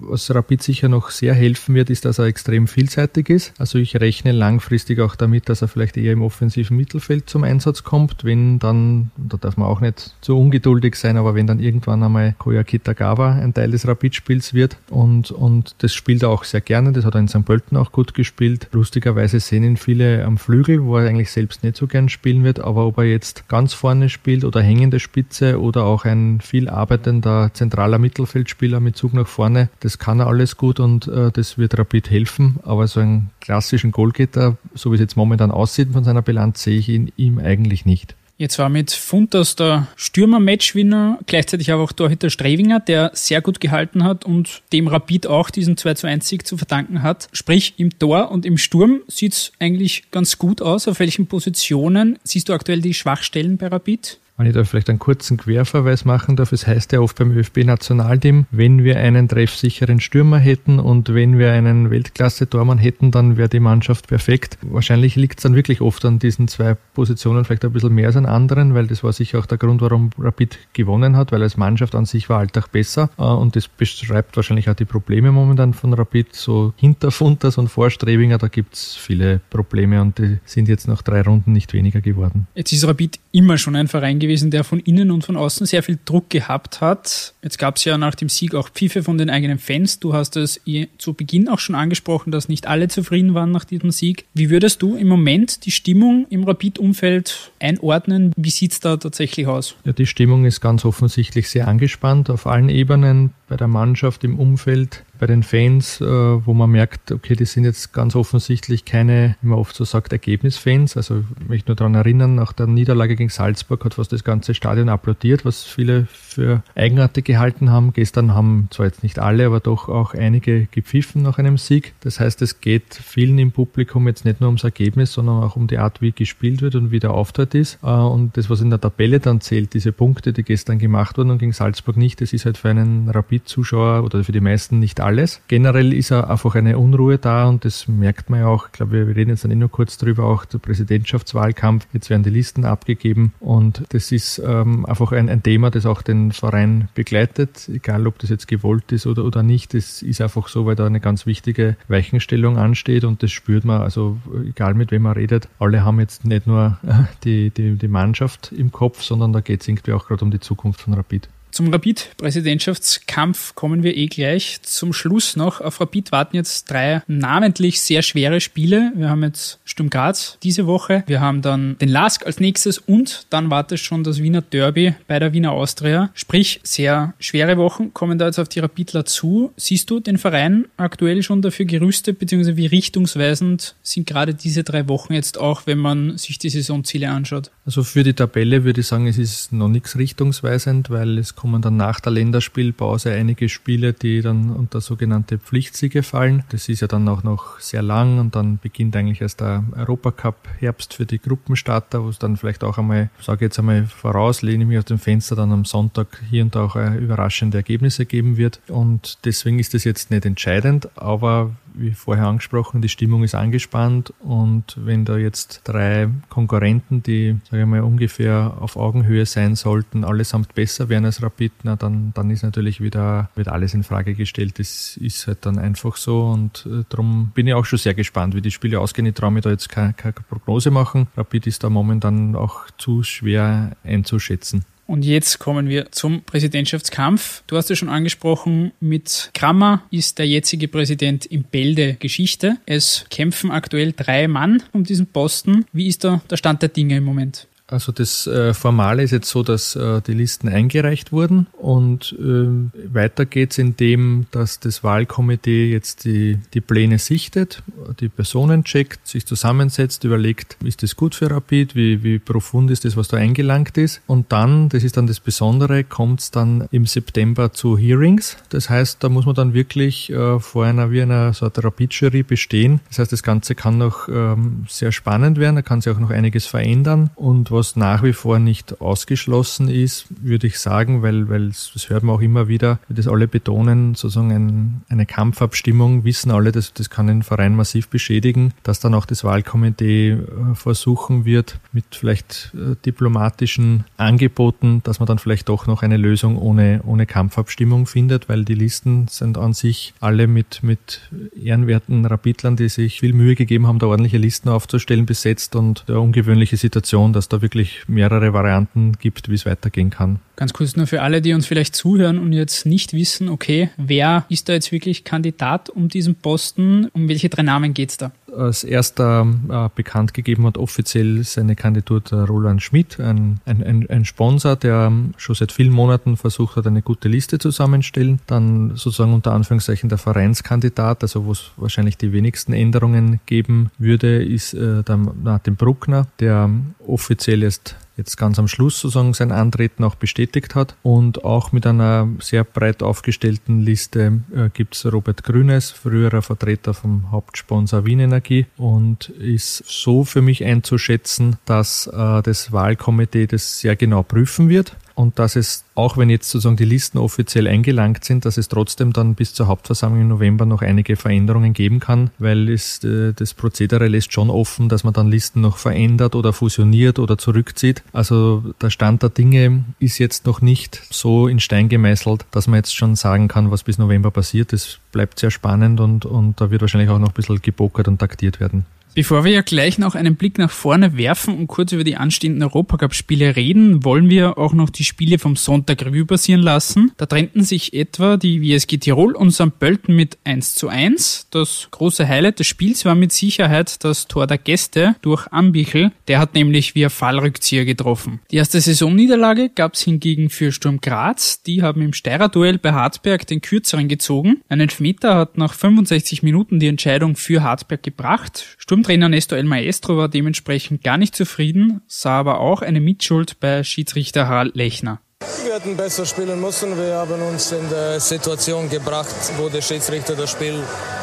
was 0.00 0.34
Rapid 0.34 0.62
sicher 0.62 0.90
noch 0.90 1.08
sehr 1.08 1.32
helfen 1.32 1.74
wird, 1.74 1.88
ist, 1.88 2.04
dass 2.04 2.18
er 2.18 2.26
extrem 2.26 2.68
vielseitig 2.68 3.30
ist. 3.30 3.54
Also 3.56 3.78
ich 3.78 3.98
rechne 3.98 4.32
langfristig 4.32 5.00
auch 5.00 5.16
damit, 5.16 5.48
dass 5.48 5.62
er 5.62 5.68
vielleicht 5.68 5.96
eher 5.96 6.12
im 6.12 6.20
offensiven 6.20 6.76
Mittelfeld 6.76 7.30
zum 7.30 7.42
Einsatz 7.42 7.82
kommt. 7.82 8.22
Wenn 8.22 8.58
dann, 8.58 9.12
da 9.16 9.38
darf 9.38 9.56
man 9.56 9.66
auch 9.66 9.80
nicht 9.80 10.14
zu 10.20 10.38
ungeduldig 10.38 10.96
sein, 10.96 11.16
aber 11.16 11.34
wenn 11.34 11.46
dann 11.46 11.58
irgendwann 11.58 12.02
einmal 12.02 12.34
Koya 12.36 12.64
Kitagawa 12.64 13.32
ein 13.32 13.54
Teil 13.54 13.70
des 13.70 13.88
Rapid-Spiels 13.88 14.52
wird 14.52 14.76
und, 14.90 15.30
und 15.30 15.74
das 15.78 15.94
spielt 15.94 16.22
er 16.22 16.28
auch 16.28 16.44
sehr 16.44 16.60
gerne. 16.60 16.92
Das 16.92 17.06
hat 17.06 17.14
er 17.14 17.20
in 17.20 17.28
St. 17.28 17.46
Pölten 17.46 17.78
auch 17.78 17.92
gut 17.92 18.12
gespielt. 18.12 18.68
Lustigerweise 18.72 19.40
sehen 19.40 19.64
ihn 19.64 19.78
viele 19.78 20.26
am 20.26 20.36
Flügel, 20.36 20.84
wo 20.84 20.98
er 20.98 21.08
eigentlich 21.08 21.30
selbst 21.30 21.64
nicht 21.64 21.78
so 21.78 21.86
gern 21.86 22.10
spielen 22.10 22.44
wird. 22.44 22.60
Aber 22.60 22.86
ob 22.86 22.98
er 22.98 23.04
jetzt 23.04 23.48
ganz 23.48 23.69
ganz 23.70 23.74
vorne 23.78 24.08
spielt 24.08 24.44
oder 24.44 24.60
hängende 24.60 24.98
Spitze 24.98 25.60
oder 25.60 25.84
auch 25.84 26.04
ein 26.04 26.40
viel 26.40 26.68
arbeitender 26.68 27.50
zentraler 27.54 27.98
Mittelfeldspieler 27.98 28.80
mit 28.80 28.96
Zug 28.96 29.14
nach 29.14 29.28
vorne. 29.28 29.68
Das 29.78 29.98
kann 29.98 30.18
er 30.18 30.26
alles 30.26 30.56
gut 30.56 30.80
und 30.80 31.06
äh, 31.06 31.30
das 31.30 31.56
wird 31.56 31.78
Rapid 31.78 32.10
helfen. 32.10 32.58
Aber 32.64 32.88
so 32.88 32.98
einen 32.98 33.30
klassischen 33.40 33.92
Goalgetter, 33.92 34.56
so 34.74 34.90
wie 34.90 34.96
es 34.96 35.00
jetzt 35.00 35.16
momentan 35.16 35.52
aussieht 35.52 35.92
von 35.92 36.02
seiner 36.02 36.22
Bilanz, 36.22 36.64
sehe 36.64 36.78
ich 36.80 36.88
in 36.88 37.12
ihm 37.16 37.38
eigentlich 37.38 37.86
nicht. 37.86 38.16
Jetzt 38.40 38.58
war 38.58 38.70
mit 38.70 38.90
Funtas 38.90 39.54
der 39.54 39.88
Stürmer-Matchwinner, 39.96 41.18
gleichzeitig 41.26 41.70
aber 41.72 41.82
auch 41.82 41.92
Torhüter 41.92 42.30
Strevinger, 42.30 42.80
der 42.80 43.10
sehr 43.12 43.42
gut 43.42 43.60
gehalten 43.60 44.02
hat 44.02 44.24
und 44.24 44.62
dem 44.72 44.88
Rapid 44.88 45.26
auch 45.26 45.50
diesen 45.50 45.76
2 45.76 45.92
zu 45.92 46.06
1 46.06 46.26
Sieg 46.26 46.46
zu 46.46 46.56
verdanken 46.56 47.02
hat. 47.02 47.28
Sprich, 47.32 47.74
im 47.76 47.98
Tor 47.98 48.30
und 48.30 48.46
im 48.46 48.56
Sturm 48.56 49.02
sieht's 49.08 49.52
eigentlich 49.58 50.10
ganz 50.10 50.38
gut 50.38 50.62
aus. 50.62 50.88
Auf 50.88 51.00
welchen 51.00 51.26
Positionen 51.26 52.18
siehst 52.24 52.48
du 52.48 52.54
aktuell 52.54 52.80
die 52.80 52.94
Schwachstellen 52.94 53.58
bei 53.58 53.66
Rapid? 53.66 54.18
Wenn 54.40 54.46
ich 54.46 54.54
da 54.54 54.64
vielleicht 54.64 54.88
einen 54.88 54.98
kurzen 54.98 55.36
Querverweis 55.36 56.06
machen 56.06 56.34
darf, 56.34 56.52
es 56.52 56.66
heißt 56.66 56.92
ja 56.92 57.00
oft 57.00 57.18
beim 57.18 57.30
ÖFB-Nationalteam, 57.30 58.46
wenn 58.50 58.84
wir 58.84 58.96
einen 58.96 59.28
treffsicheren 59.28 60.00
Stürmer 60.00 60.38
hätten 60.38 60.78
und 60.78 61.12
wenn 61.12 61.38
wir 61.38 61.52
einen 61.52 61.90
Weltklasse-Tormann 61.90 62.78
hätten, 62.78 63.10
dann 63.10 63.36
wäre 63.36 63.50
die 63.50 63.60
Mannschaft 63.60 64.08
perfekt. 64.08 64.56
Wahrscheinlich 64.62 65.14
liegt 65.14 65.40
es 65.40 65.42
dann 65.42 65.54
wirklich 65.54 65.82
oft 65.82 66.06
an 66.06 66.18
diesen 66.20 66.48
zwei 66.48 66.74
Positionen, 66.94 67.44
vielleicht 67.44 67.66
ein 67.66 67.72
bisschen 67.72 67.94
mehr 67.94 68.06
als 68.06 68.16
an 68.16 68.24
anderen, 68.24 68.72
weil 68.72 68.86
das 68.86 69.04
war 69.04 69.12
sicher 69.12 69.40
auch 69.40 69.44
der 69.44 69.58
Grund, 69.58 69.82
warum 69.82 70.08
Rapid 70.18 70.58
gewonnen 70.72 71.16
hat, 71.16 71.32
weil 71.32 71.42
als 71.42 71.58
Mannschaft 71.58 71.94
an 71.94 72.06
sich 72.06 72.30
war 72.30 72.38
Alltag 72.38 72.72
besser 72.72 73.10
äh, 73.18 73.22
und 73.24 73.56
das 73.56 73.68
beschreibt 73.68 74.36
wahrscheinlich 74.36 74.70
auch 74.70 74.74
die 74.74 74.86
Probleme 74.86 75.32
momentan 75.32 75.74
von 75.74 75.92
Rapid, 75.92 76.34
so 76.34 76.72
hinter 76.78 77.10
Funtas 77.10 77.58
und 77.58 77.68
vor 77.68 77.90
Strebinger, 77.90 78.38
da 78.38 78.48
gibt 78.48 78.72
es 78.72 78.96
viele 78.96 79.42
Probleme 79.50 80.00
und 80.00 80.16
die 80.16 80.38
sind 80.46 80.66
jetzt 80.66 80.88
nach 80.88 81.02
drei 81.02 81.20
Runden 81.20 81.52
nicht 81.52 81.74
weniger 81.74 82.00
geworden. 82.00 82.46
Jetzt 82.54 82.72
ist 82.72 82.88
Rapid 82.88 83.20
immer 83.32 83.58
schon 83.58 83.76
ein 83.76 83.86
Verein 83.86 84.18
gewesen, 84.18 84.29
gewesen, 84.30 84.52
der 84.52 84.62
von 84.62 84.78
innen 84.78 85.10
und 85.10 85.24
von 85.24 85.36
außen 85.36 85.66
sehr 85.66 85.82
viel 85.82 85.98
Druck 86.04 86.30
gehabt 86.30 86.80
hat. 86.80 87.34
Jetzt 87.42 87.58
gab 87.58 87.76
es 87.76 87.84
ja 87.84 87.98
nach 87.98 88.14
dem 88.14 88.28
Sieg 88.28 88.54
auch 88.54 88.68
Pfiffe 88.68 89.02
von 89.02 89.18
den 89.18 89.28
eigenen 89.28 89.58
Fans. 89.58 89.98
Du 89.98 90.14
hast 90.14 90.36
es 90.36 90.60
zu 90.98 91.14
Beginn 91.14 91.48
auch 91.48 91.58
schon 91.58 91.74
angesprochen, 91.74 92.30
dass 92.30 92.48
nicht 92.48 92.68
alle 92.68 92.86
zufrieden 92.86 93.34
waren 93.34 93.50
nach 93.50 93.64
diesem 93.64 93.90
Sieg. 93.90 94.26
Wie 94.32 94.50
würdest 94.50 94.82
du 94.82 94.94
im 94.94 95.08
Moment 95.08 95.64
die 95.66 95.72
Stimmung 95.72 96.26
im 96.30 96.44
Rapid-Umfeld 96.44 97.50
einordnen? 97.58 98.32
Wie 98.36 98.50
sieht 98.50 98.72
es 98.72 98.80
da 98.80 98.96
tatsächlich 98.96 99.48
aus? 99.48 99.74
Ja, 99.84 99.92
die 99.92 100.06
Stimmung 100.06 100.44
ist 100.44 100.60
ganz 100.60 100.84
offensichtlich 100.84 101.48
sehr 101.48 101.66
angespannt 101.66 102.30
auf 102.30 102.46
allen 102.46 102.68
Ebenen, 102.68 103.32
bei 103.50 103.56
der 103.56 103.66
Mannschaft, 103.66 104.22
im 104.22 104.38
Umfeld 104.38 105.04
bei 105.18 105.26
den 105.26 105.42
Fans, 105.42 106.00
äh, 106.00 106.06
wo 106.06 106.54
man 106.54 106.70
merkt, 106.70 107.10
okay, 107.10 107.34
die 107.34 107.44
sind 107.44 107.64
jetzt 107.64 107.92
ganz 107.92 108.14
offensichtlich 108.14 108.84
keine, 108.84 109.34
wie 109.42 109.48
man 109.48 109.58
oft 109.58 109.74
so 109.74 109.84
sagt, 109.84 110.12
Ergebnisfans. 110.12 110.96
Also 110.96 111.24
ich 111.40 111.48
möchte 111.48 111.70
nur 111.70 111.76
daran 111.76 111.96
erinnern, 111.96 112.36
nach 112.36 112.52
der 112.52 112.68
Niederlage 112.68 113.16
gegen 113.16 113.28
Salzburg 113.28 113.84
hat 113.84 113.94
fast 113.94 114.12
das 114.12 114.22
ganze 114.22 114.54
Stadion 114.54 114.88
applaudiert, 114.88 115.44
was 115.44 115.64
viele 115.64 116.06
für 116.32 116.62
eigenartig 116.74 117.24
gehalten 117.24 117.70
haben. 117.70 117.92
Gestern 117.92 118.34
haben 118.34 118.68
zwar 118.70 118.86
jetzt 118.86 119.02
nicht 119.02 119.18
alle, 119.18 119.46
aber 119.46 119.60
doch 119.60 119.88
auch 119.88 120.14
einige 120.14 120.66
gepfiffen 120.66 121.22
nach 121.22 121.38
einem 121.38 121.58
Sieg. 121.58 121.94
Das 122.00 122.20
heißt, 122.20 122.42
es 122.42 122.60
geht 122.60 122.94
vielen 122.94 123.38
im 123.38 123.52
Publikum 123.52 124.06
jetzt 124.08 124.24
nicht 124.24 124.40
nur 124.40 124.48
ums 124.48 124.64
Ergebnis, 124.64 125.12
sondern 125.12 125.42
auch 125.42 125.56
um 125.56 125.66
die 125.66 125.78
Art, 125.78 126.00
wie 126.00 126.12
gespielt 126.12 126.62
wird 126.62 126.74
und 126.74 126.90
wie 126.90 127.00
der 127.00 127.12
Auftritt 127.12 127.54
ist. 127.54 127.78
Äh, 127.82 127.86
und 127.86 128.36
das, 128.36 128.50
was 128.50 128.60
in 128.60 128.70
der 128.70 128.80
Tabelle 128.80 129.20
dann 129.20 129.40
zählt, 129.40 129.74
diese 129.74 129.92
Punkte, 129.92 130.32
die 130.32 130.42
gestern 130.42 130.78
gemacht 130.78 131.18
wurden 131.18 131.30
und 131.30 131.38
gegen 131.38 131.52
Salzburg 131.52 131.96
nicht, 131.96 132.20
das 132.20 132.32
ist 132.32 132.44
halt 132.44 132.58
für 132.58 132.70
einen 132.70 133.08
Rapid-Zuschauer 133.08 134.04
oder 134.04 134.24
für 134.24 134.32
die 134.32 134.40
meisten 134.40 134.78
nicht 134.78 135.00
alles. 135.00 135.40
Generell 135.48 135.92
ist 135.92 136.12
einfach 136.12 136.54
eine 136.54 136.78
Unruhe 136.78 137.18
da 137.18 137.48
und 137.48 137.64
das 137.64 137.88
merkt 137.88 138.30
man 138.30 138.40
ja 138.40 138.46
auch. 138.46 138.66
Ich 138.66 138.72
glaube, 138.72 139.06
wir 139.06 139.16
reden 139.16 139.30
jetzt 139.30 139.44
dann 139.44 139.50
eh 139.50 139.56
nur 139.56 139.70
kurz 139.70 139.98
drüber, 139.98 140.24
auch 140.24 140.44
der 140.44 140.58
Präsidentschaftswahlkampf. 140.58 141.86
Jetzt 141.92 142.10
werden 142.10 142.22
die 142.22 142.30
Listen 142.30 142.64
abgegeben 142.64 143.32
und 143.40 143.82
das 143.90 144.12
ist 144.12 144.40
ähm, 144.44 144.86
einfach 144.86 145.12
ein, 145.12 145.28
ein, 145.28 145.42
Thema, 145.42 145.70
das 145.70 145.86
auch 145.86 146.02
den 146.02 146.19
Verein 146.32 146.88
begleitet, 146.94 147.68
egal 147.72 148.06
ob 148.06 148.18
das 148.18 148.30
jetzt 148.30 148.48
gewollt 148.48 148.92
ist 148.92 149.06
oder, 149.06 149.24
oder 149.24 149.42
nicht. 149.42 149.74
Das 149.74 150.02
ist 150.02 150.20
einfach 150.20 150.48
so, 150.48 150.66
weil 150.66 150.76
da 150.76 150.86
eine 150.86 151.00
ganz 151.00 151.26
wichtige 151.26 151.76
Weichenstellung 151.88 152.58
ansteht 152.58 153.04
und 153.04 153.22
das 153.22 153.32
spürt 153.32 153.64
man, 153.64 153.80
also 153.80 154.18
egal 154.46 154.74
mit 154.74 154.90
wem 154.90 155.02
man 155.02 155.12
redet, 155.12 155.48
alle 155.58 155.84
haben 155.84 156.00
jetzt 156.00 156.24
nicht 156.24 156.46
nur 156.46 156.78
die, 157.24 157.50
die, 157.50 157.76
die 157.76 157.88
Mannschaft 157.88 158.52
im 158.52 158.72
Kopf, 158.72 159.02
sondern 159.02 159.32
da 159.32 159.40
geht 159.40 159.62
es 159.62 159.68
irgendwie 159.68 159.92
auch 159.92 160.06
gerade 160.06 160.24
um 160.24 160.30
die 160.30 160.40
Zukunft 160.40 160.80
von 160.80 160.94
Rapid. 160.94 161.28
Zum 161.50 161.72
Rapid-Präsidentschaftskampf 161.72 163.54
kommen 163.54 163.82
wir 163.82 163.96
eh 163.96 164.06
gleich. 164.06 164.60
Zum 164.62 164.92
Schluss 164.92 165.36
noch. 165.36 165.60
Auf 165.60 165.80
Rapid 165.80 166.12
warten 166.12 166.36
jetzt 166.36 166.70
drei 166.70 167.02
namentlich 167.06 167.80
sehr 167.80 168.02
schwere 168.02 168.40
Spiele. 168.40 168.92
Wir 168.94 169.08
haben 169.08 169.22
jetzt 169.22 169.58
Sturm 169.64 169.90
Graz 169.90 170.38
diese 170.42 170.66
Woche. 170.66 171.04
Wir 171.06 171.20
haben 171.20 171.42
dann 171.42 171.76
den 171.78 171.88
LASK 171.88 172.26
als 172.26 172.40
nächstes 172.40 172.78
und 172.78 173.26
dann 173.30 173.50
wartet 173.50 173.80
schon 173.80 174.04
das 174.04 174.22
Wiener 174.22 174.42
Derby 174.42 174.94
bei 175.06 175.18
der 175.18 175.32
Wiener 175.32 175.52
Austria. 175.52 176.10
Sprich, 176.14 176.60
sehr 176.62 177.14
schwere 177.18 177.56
Wochen 177.56 177.92
kommen 177.92 178.18
da 178.18 178.26
jetzt 178.26 178.38
auf 178.38 178.48
die 178.48 178.60
Rapidler 178.60 179.04
zu. 179.04 179.52
Siehst 179.56 179.90
du 179.90 180.00
den 180.00 180.18
Verein 180.18 180.66
aktuell 180.76 181.22
schon 181.22 181.42
dafür 181.42 181.66
gerüstet, 181.66 182.18
beziehungsweise 182.18 182.56
wie 182.56 182.66
richtungsweisend 182.66 183.74
sind 183.82 184.06
gerade 184.06 184.34
diese 184.34 184.64
drei 184.64 184.88
Wochen 184.88 185.14
jetzt 185.14 185.38
auch, 185.38 185.66
wenn 185.66 185.78
man 185.78 186.16
sich 186.16 186.38
die 186.38 186.50
Saisonziele 186.50 187.10
anschaut? 187.10 187.50
Also 187.66 187.82
für 187.82 188.02
die 188.02 188.14
Tabelle 188.14 188.64
würde 188.64 188.80
ich 188.80 188.86
sagen, 188.86 189.06
es 189.06 189.18
ist 189.18 189.52
noch 189.52 189.68
nichts 189.68 189.96
richtungsweisend, 189.96 190.90
weil 190.90 191.18
es 191.18 191.36
kommen 191.40 191.62
dann 191.62 191.78
nach 191.78 192.00
der 192.00 192.12
Länderspielpause 192.12 193.12
einige 193.12 193.48
Spiele, 193.48 193.94
die 193.94 194.20
dann 194.20 194.50
unter 194.50 194.82
sogenannte 194.82 195.38
Pflichtsiege 195.38 196.02
fallen. 196.02 196.44
Das 196.50 196.68
ist 196.68 196.82
ja 196.82 196.86
dann 196.86 197.08
auch 197.08 197.22
noch 197.22 197.58
sehr 197.60 197.80
lang 197.80 198.18
und 198.18 198.36
dann 198.36 198.58
beginnt 198.58 198.94
eigentlich 198.94 199.22
erst 199.22 199.40
der 199.40 199.64
Europacup 199.74 200.36
Herbst 200.58 200.92
für 200.92 201.06
die 201.06 201.18
Gruppenstarter, 201.18 202.04
wo 202.04 202.10
es 202.10 202.18
dann 202.18 202.36
vielleicht 202.36 202.62
auch 202.62 202.76
einmal, 202.76 203.08
sage 203.22 203.46
jetzt 203.46 203.58
einmal 203.58 203.86
voraus, 203.86 204.42
lehne 204.42 204.64
ich 204.64 204.68
mich 204.68 204.76
aus 204.76 204.84
dem 204.84 204.98
Fenster, 204.98 205.34
dann 205.34 205.50
am 205.50 205.64
Sonntag 205.64 206.20
hier 206.28 206.42
und 206.42 206.54
da 206.54 206.62
auch 206.62 206.76
überraschende 206.76 207.56
Ergebnisse 207.56 208.04
geben 208.04 208.36
wird. 208.36 208.60
Und 208.68 209.16
deswegen 209.24 209.58
ist 209.58 209.72
das 209.72 209.84
jetzt 209.84 210.10
nicht 210.10 210.26
entscheidend, 210.26 210.90
aber 210.94 211.52
wie 211.74 211.92
vorher 211.92 212.26
angesprochen, 212.26 212.82
die 212.82 212.88
Stimmung 212.88 213.24
ist 213.24 213.34
angespannt 213.34 214.12
und 214.20 214.76
wenn 214.76 215.04
da 215.04 215.16
jetzt 215.16 215.62
drei 215.64 216.08
Konkurrenten, 216.28 217.02
die, 217.02 217.36
sage 217.50 217.62
ich 217.62 217.68
mal, 217.68 217.80
ungefähr 217.80 218.56
auf 218.60 218.76
Augenhöhe 218.76 219.26
sein 219.26 219.56
sollten, 219.56 220.04
allesamt 220.04 220.54
besser 220.54 220.88
wären 220.88 221.04
als 221.04 221.22
Rapid, 221.22 221.52
na, 221.62 221.76
dann, 221.76 222.12
dann 222.14 222.30
ist 222.30 222.42
natürlich 222.42 222.80
wieder, 222.80 223.30
wird 223.34 223.48
alles 223.48 223.74
in 223.74 223.82
Frage 223.82 224.14
gestellt. 224.14 224.58
Das 224.58 224.96
ist 224.96 225.26
halt 225.26 225.46
dann 225.46 225.58
einfach 225.58 225.96
so 225.96 226.28
und 226.28 226.66
äh, 226.66 226.84
darum 226.88 227.32
bin 227.34 227.46
ich 227.46 227.54
auch 227.54 227.64
schon 227.64 227.78
sehr 227.78 227.94
gespannt, 227.94 228.34
wie 228.34 228.42
die 228.42 228.50
Spiele 228.50 228.80
ausgehen. 228.80 229.06
Ich 229.06 229.14
traue 229.14 229.30
mir 229.30 229.40
da 229.40 229.50
jetzt 229.50 229.68
keine, 229.68 229.92
keine 229.92 230.14
Prognose 230.14 230.70
machen. 230.70 231.08
Rapid 231.16 231.46
ist 231.46 231.64
da 231.64 231.70
momentan 231.70 232.36
auch 232.36 232.66
zu 232.78 233.02
schwer 233.02 233.76
einzuschätzen. 233.84 234.64
Und 234.90 235.04
jetzt 235.04 235.38
kommen 235.38 235.68
wir 235.68 235.92
zum 235.92 236.22
Präsidentschaftskampf. 236.22 237.44
Du 237.46 237.56
hast 237.56 237.70
ja 237.70 237.76
schon 237.76 237.88
angesprochen, 237.88 238.72
mit 238.80 239.30
Krammer 239.34 239.84
ist 239.92 240.18
der 240.18 240.26
jetzige 240.26 240.66
Präsident 240.66 241.26
im 241.26 241.44
Bälde 241.44 241.94
Geschichte. 241.94 242.56
Es 242.66 243.06
kämpfen 243.08 243.52
aktuell 243.52 243.92
drei 243.96 244.26
Mann 244.26 244.64
um 244.72 244.82
diesen 244.82 245.06
Posten. 245.06 245.64
Wie 245.72 245.86
ist 245.86 246.02
da 246.02 246.22
der 246.28 246.36
Stand 246.36 246.62
der 246.62 246.70
Dinge 246.70 246.96
im 246.96 247.04
Moment? 247.04 247.46
Also 247.70 247.92
das 247.92 248.26
äh, 248.26 248.52
Formale 248.52 249.02
ist 249.04 249.12
jetzt 249.12 249.30
so, 249.30 249.42
dass 249.44 249.76
äh, 249.76 250.00
die 250.02 250.14
Listen 250.14 250.48
eingereicht 250.48 251.12
wurden 251.12 251.46
und 251.56 252.16
äh, 252.18 252.92
weiter 252.92 253.26
geht's 253.26 253.58
in 253.58 253.76
dem, 253.76 254.26
dass 254.32 254.58
das 254.58 254.82
Wahlkomitee 254.82 255.70
jetzt 255.70 256.04
die, 256.04 256.38
die 256.52 256.60
Pläne 256.60 256.98
sichtet, 256.98 257.62
die 258.00 258.08
Personen 258.08 258.64
checkt, 258.64 259.06
sich 259.06 259.24
zusammensetzt, 259.24 260.02
überlegt, 260.02 260.56
ist 260.64 260.82
das 260.82 260.96
gut 260.96 261.14
für 261.14 261.30
Rapid, 261.30 261.76
wie, 261.76 262.02
wie 262.02 262.18
profund 262.18 262.72
ist 262.72 262.84
das, 262.84 262.96
was 262.96 263.06
da 263.06 263.18
eingelangt 263.18 263.78
ist 263.78 264.00
und 264.08 264.32
dann, 264.32 264.68
das 264.68 264.82
ist 264.82 264.96
dann 264.96 265.06
das 265.06 265.20
Besondere, 265.20 265.84
kommt's 265.84 266.32
dann 266.32 266.66
im 266.72 266.86
September 266.86 267.52
zu 267.52 267.78
Hearings. 267.78 268.36
Das 268.48 268.68
heißt, 268.68 269.02
da 269.04 269.08
muss 269.08 269.26
man 269.26 269.36
dann 269.36 269.54
wirklich 269.54 270.10
äh, 270.10 270.40
vor 270.40 270.64
einer 270.64 270.90
wie 270.90 271.02
einer 271.02 271.32
so 271.34 271.46
einer 271.46 271.64
Rapid-Jury 271.64 272.24
bestehen. 272.24 272.80
Das 272.88 272.98
heißt, 272.98 273.12
das 273.12 273.22
Ganze 273.22 273.54
kann 273.54 273.78
noch 273.78 274.08
ähm, 274.08 274.64
sehr 274.68 274.90
spannend 274.90 275.38
werden, 275.38 275.54
da 275.54 275.62
kann 275.62 275.80
sich 275.80 275.92
auch 275.92 276.00
noch 276.00 276.10
einiges 276.10 276.46
verändern 276.46 277.10
und 277.14 277.52
was 277.52 277.59
was 277.60 277.76
nach 277.76 278.02
wie 278.02 278.14
vor 278.14 278.38
nicht 278.38 278.80
ausgeschlossen 278.80 279.68
ist, 279.68 280.06
würde 280.22 280.46
ich 280.46 280.58
sagen, 280.58 281.02
weil, 281.02 281.28
weil 281.28 281.48
das 281.48 281.90
hört 281.90 282.02
man 282.02 282.16
auch 282.16 282.22
immer 282.22 282.48
wieder, 282.48 282.78
wie 282.88 282.94
das 282.94 283.06
alle 283.06 283.28
betonen, 283.28 283.94
sozusagen 283.94 284.32
ein, 284.32 284.82
eine 284.88 285.04
Kampfabstimmung, 285.04 286.04
wissen 286.04 286.30
alle, 286.30 286.52
dass 286.52 286.72
das 286.72 286.88
kann 286.88 287.06
den 287.06 287.22
Verein 287.22 287.54
massiv 287.54 287.88
beschädigen, 287.88 288.54
dass 288.62 288.80
dann 288.80 288.94
auch 288.94 289.04
das 289.04 289.24
Wahlkomitee 289.24 290.12
äh, 290.12 290.54
versuchen 290.54 291.26
wird, 291.26 291.60
mit 291.72 291.84
vielleicht 291.90 292.54
äh, 292.54 292.76
diplomatischen 292.86 293.84
Angeboten, 293.98 294.80
dass 294.82 294.98
man 294.98 295.06
dann 295.06 295.18
vielleicht 295.18 295.50
doch 295.50 295.66
noch 295.66 295.82
eine 295.82 295.98
Lösung 295.98 296.38
ohne, 296.38 296.80
ohne 296.86 297.04
Kampfabstimmung 297.04 297.86
findet, 297.86 298.30
weil 298.30 298.46
die 298.46 298.54
Listen 298.54 299.06
sind 299.08 299.36
an 299.36 299.52
sich 299.52 299.92
alle 300.00 300.26
mit, 300.28 300.62
mit 300.62 301.02
ehrenwerten 301.38 302.06
Rapidlern, 302.06 302.56
die 302.56 302.70
sich 302.70 303.00
viel 303.00 303.12
Mühe 303.12 303.34
gegeben 303.34 303.66
haben, 303.66 303.78
da 303.78 303.86
ordentliche 303.86 304.16
Listen 304.16 304.48
aufzustellen, 304.48 305.04
besetzt 305.04 305.56
und 305.56 305.84
eine 305.88 306.00
ungewöhnliche 306.00 306.56
Situation, 306.56 307.12
dass 307.12 307.28
da 307.28 307.42
wirklich 307.42 307.49
wirklich 307.50 307.82
mehrere 307.88 308.32
Varianten 308.32 308.92
gibt, 308.92 309.28
wie 309.28 309.34
es 309.34 309.44
weitergehen 309.44 309.90
kann. 309.90 310.20
Ganz 310.36 310.54
kurz 310.54 310.74
nur 310.74 310.86
für 310.86 311.02
alle, 311.02 311.20
die 311.20 311.34
uns 311.34 311.46
vielleicht 311.46 311.74
zuhören 311.74 312.18
und 312.18 312.32
jetzt 312.32 312.64
nicht 312.64 312.94
wissen, 312.94 313.28
okay, 313.28 313.68
wer 313.76 314.24
ist 314.30 314.48
da 314.48 314.54
jetzt 314.54 314.72
wirklich 314.72 315.04
Kandidat 315.04 315.68
um 315.68 315.88
diesen 315.88 316.14
Posten? 316.14 316.86
Um 316.94 317.08
welche 317.08 317.28
drei 317.28 317.42
Namen 317.42 317.74
geht 317.74 317.90
es 317.90 317.96
da? 317.98 318.12
Als 318.34 318.64
erster 318.64 319.26
äh, 319.50 319.68
bekannt 319.74 320.14
gegeben 320.14 320.46
hat 320.46 320.56
offiziell 320.56 321.24
seine 321.24 321.56
Kandidatur 321.56 322.26
Roland 322.26 322.62
Schmidt, 322.62 322.98
ein, 323.00 323.40
ein, 323.44 323.86
ein, 323.90 324.04
Sponsor, 324.06 324.56
der 324.56 324.90
schon 325.18 325.34
seit 325.34 325.52
vielen 325.52 325.72
Monaten 325.72 326.16
versucht 326.16 326.56
hat, 326.56 326.66
eine 326.66 326.80
gute 326.80 327.08
Liste 327.08 327.38
zusammenstellen. 327.38 328.20
Dann 328.26 328.76
sozusagen 328.76 329.12
unter 329.12 329.32
Anführungszeichen 329.32 329.90
der 329.90 329.98
Vereinskandidat, 329.98 331.02
also 331.02 331.26
wo 331.26 331.32
es 331.32 331.50
wahrscheinlich 331.56 331.98
die 331.98 332.12
wenigsten 332.12 332.54
Änderungen 332.54 333.20
geben 333.26 333.72
würde, 333.78 334.22
ist 334.24 334.54
äh, 334.54 334.84
der 334.84 334.96
Martin 334.96 335.56
Bruckner, 335.56 336.06
der 336.20 336.48
offiziell 336.90 337.42
erst 337.42 337.76
jetzt 337.96 338.16
ganz 338.16 338.38
am 338.38 338.48
Schluss 338.48 338.80
sozusagen 338.80 339.12
sein 339.12 339.30
Antreten 339.30 339.84
auch 339.84 339.94
bestätigt 339.94 340.54
hat. 340.54 340.74
Und 340.82 341.24
auch 341.24 341.52
mit 341.52 341.66
einer 341.66 342.08
sehr 342.20 342.44
breit 342.44 342.82
aufgestellten 342.82 343.60
Liste 343.60 344.20
äh, 344.34 344.48
gibt 344.52 344.74
es 344.74 344.90
Robert 344.90 345.22
Grünes, 345.22 345.70
früherer 345.70 346.22
Vertreter 346.22 346.72
vom 346.74 347.10
Hauptsponsor 347.10 347.84
Wien 347.84 348.00
Energie 348.00 348.46
und 348.56 349.10
ist 349.10 349.62
so 349.66 350.04
für 350.04 350.22
mich 350.22 350.44
einzuschätzen, 350.44 351.36
dass 351.44 351.86
äh, 351.88 352.22
das 352.22 352.52
Wahlkomitee 352.52 353.26
das 353.26 353.60
sehr 353.60 353.76
genau 353.76 354.02
prüfen 354.02 354.48
wird 354.48 354.76
und 355.00 355.18
dass 355.18 355.34
es, 355.34 355.64
auch 355.74 355.96
wenn 355.96 356.10
jetzt 356.10 356.28
sozusagen 356.28 356.56
die 356.56 356.66
Listen 356.66 356.98
offiziell 356.98 357.48
eingelangt 357.48 358.04
sind, 358.04 358.26
dass 358.26 358.36
es 358.36 358.48
trotzdem 358.48 358.92
dann 358.92 359.14
bis 359.14 359.32
zur 359.32 359.46
Hauptversammlung 359.46 360.02
im 360.02 360.08
November 360.08 360.44
noch 360.44 360.60
einige 360.60 360.94
Veränderungen 360.96 361.54
geben 361.54 361.80
kann, 361.80 362.10
weil 362.18 362.50
es, 362.50 362.84
äh, 362.84 363.14
das 363.14 363.32
Prozedere 363.32 363.88
lässt 363.88 364.12
schon 364.12 364.28
offen, 364.28 364.68
dass 364.68 364.84
man 364.84 364.92
dann 364.92 365.08
Listen 365.08 365.40
noch 365.40 365.56
verändert 365.56 366.14
oder 366.14 366.34
fusioniert 366.34 366.98
oder 366.98 367.16
zurückzieht. 367.16 367.82
Also 367.94 368.44
der 368.60 368.68
Stand 368.68 369.02
der 369.02 369.08
Dinge 369.08 369.64
ist 369.78 369.98
jetzt 369.98 370.26
noch 370.26 370.42
nicht 370.42 370.82
so 370.90 371.28
in 371.28 371.40
Stein 371.40 371.70
gemeißelt, 371.70 372.26
dass 372.30 372.46
man 372.46 372.58
jetzt 372.58 372.76
schon 372.76 372.94
sagen 372.94 373.28
kann, 373.28 373.50
was 373.50 373.62
bis 373.62 373.78
November 373.78 374.10
passiert. 374.10 374.52
Es 374.52 374.80
bleibt 374.92 375.18
sehr 375.18 375.30
spannend 375.30 375.80
und, 375.80 376.04
und 376.04 376.38
da 376.42 376.50
wird 376.50 376.60
wahrscheinlich 376.60 376.90
auch 376.90 376.98
noch 376.98 377.08
ein 377.08 377.14
bisschen 377.14 377.40
gebokert 377.40 377.88
und 377.88 377.98
taktiert 377.98 378.38
werden. 378.38 378.66
Bevor 378.92 379.24
wir 379.24 379.30
ja 379.30 379.42
gleich 379.42 379.78
noch 379.78 379.94
einen 379.94 380.16
Blick 380.16 380.36
nach 380.38 380.50
vorne 380.50 380.96
werfen 380.96 381.38
und 381.38 381.46
kurz 381.46 381.70
über 381.72 381.84
die 381.84 381.96
anstehenden 381.96 382.42
Europacup-Spiele 382.42 383.36
reden, 383.36 383.84
wollen 383.84 384.10
wir 384.10 384.36
auch 384.36 384.52
noch 384.52 384.68
die 384.68 384.82
Spiele 384.82 385.20
vom 385.20 385.36
Sonntag 385.36 385.84
Revue 385.84 386.04
passieren 386.04 386.42
lassen. 386.42 386.90
Da 386.96 387.06
trennten 387.06 387.44
sich 387.44 387.72
etwa 387.72 388.16
die 388.16 388.42
WSG 388.42 388.78
Tirol 388.78 389.14
und 389.14 389.30
St. 389.30 389.58
Pölten 389.60 389.94
mit 389.94 390.18
1 390.24 390.56
zu 390.56 390.68
1. 390.68 391.28
Das 391.30 391.68
große 391.70 392.08
Highlight 392.08 392.40
des 392.40 392.48
Spiels 392.48 392.84
war 392.84 392.96
mit 392.96 393.12
Sicherheit 393.12 393.84
das 393.84 394.08
Tor 394.08 394.26
der 394.26 394.38
Gäste 394.38 394.96
durch 395.02 395.28
Ambichel. 395.28 395.92
Der 396.08 396.18
hat 396.18 396.34
nämlich 396.34 396.74
via 396.74 396.88
Fallrückzieher 396.88 397.64
getroffen. 397.64 398.18
Die 398.32 398.36
erste 398.36 398.60
Saisonniederlage 398.60 399.50
gab 399.50 399.74
es 399.74 399.82
hingegen 399.82 400.30
für 400.30 400.50
Sturm 400.50 400.80
Graz. 400.80 401.44
Die 401.44 401.62
haben 401.62 401.80
im 401.82 401.92
Steirer-Duell 401.92 402.58
bei 402.58 402.72
Hartberg 402.72 403.24
den 403.26 403.40
kürzeren 403.40 403.86
gezogen. 403.86 404.42
Ein 404.48 404.60
Elfmeter 404.60 405.14
hat 405.14 405.38
nach 405.38 405.54
65 405.54 406.24
Minuten 406.24 406.58
die 406.58 406.66
Entscheidung 406.66 407.14
für 407.14 407.44
Hartberg 407.44 407.84
gebracht. 407.84 408.56
Sturm 408.58 408.79
Sturmtrainer 408.80 409.10
Nesto 409.10 409.36
El 409.36 409.44
Maestro 409.44 409.98
war 409.98 410.08
dementsprechend 410.08 410.82
gar 410.82 410.96
nicht 410.96 411.14
zufrieden, 411.14 411.82
sah 411.86 412.18
aber 412.18 412.40
auch 412.40 412.62
eine 412.62 412.80
Mitschuld 412.80 413.38
bei 413.38 413.62
Schiedsrichter 413.62 414.26
Harald 414.26 414.56
Lechner. 414.56 415.02
Wir 415.44 415.52
hätten 415.52 415.76
besser 415.76 416.06
spielen 416.06 416.40
müssen. 416.40 416.78
Wir 416.78 416.94
haben 416.94 417.20
uns 417.20 417.52
in 417.52 417.68
der 417.68 418.00
Situation 418.00 418.70
gebracht, 418.70 419.14
wo 419.36 419.50
der 419.50 419.60
Schiedsrichter 419.60 420.14
das 420.14 420.30
Spiel 420.30 420.62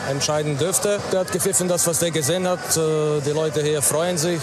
entscheiden 0.09 0.57
dürfte. 0.57 0.97
Der 1.11 1.19
hat 1.19 1.31
gepfiffen, 1.31 1.67
das, 1.67 1.85
was 1.85 1.99
der 1.99 2.09
gesehen 2.09 2.47
hat. 2.47 2.75
Äh, 2.75 3.21
die 3.23 3.29
Leute 3.29 3.61
hier 3.61 3.83
freuen 3.83 4.17
sich. 4.17 4.39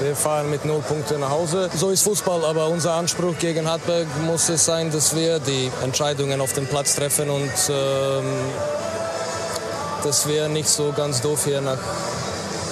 Wir 0.00 0.16
fahren 0.16 0.50
mit 0.50 0.64
null 0.64 0.82
Punkten 0.82 1.20
nach 1.20 1.30
Hause. 1.30 1.70
So 1.76 1.90
ist 1.90 2.02
Fußball, 2.02 2.44
aber 2.44 2.66
unser 2.66 2.94
Anspruch 2.94 3.38
gegen 3.38 3.68
Hartberg 3.68 4.08
muss 4.26 4.48
es 4.48 4.64
sein, 4.64 4.90
dass 4.90 5.14
wir 5.14 5.38
die 5.38 5.70
Entscheidungen 5.84 6.40
auf 6.40 6.54
dem 6.54 6.66
Platz 6.66 6.96
treffen 6.96 7.30
und 7.30 7.52
ähm, 7.70 8.24
dass 10.02 10.26
wir 10.26 10.48
nicht 10.48 10.68
so 10.68 10.92
ganz 10.96 11.20
doof 11.20 11.44
hier 11.44 11.60
nach 11.60 11.78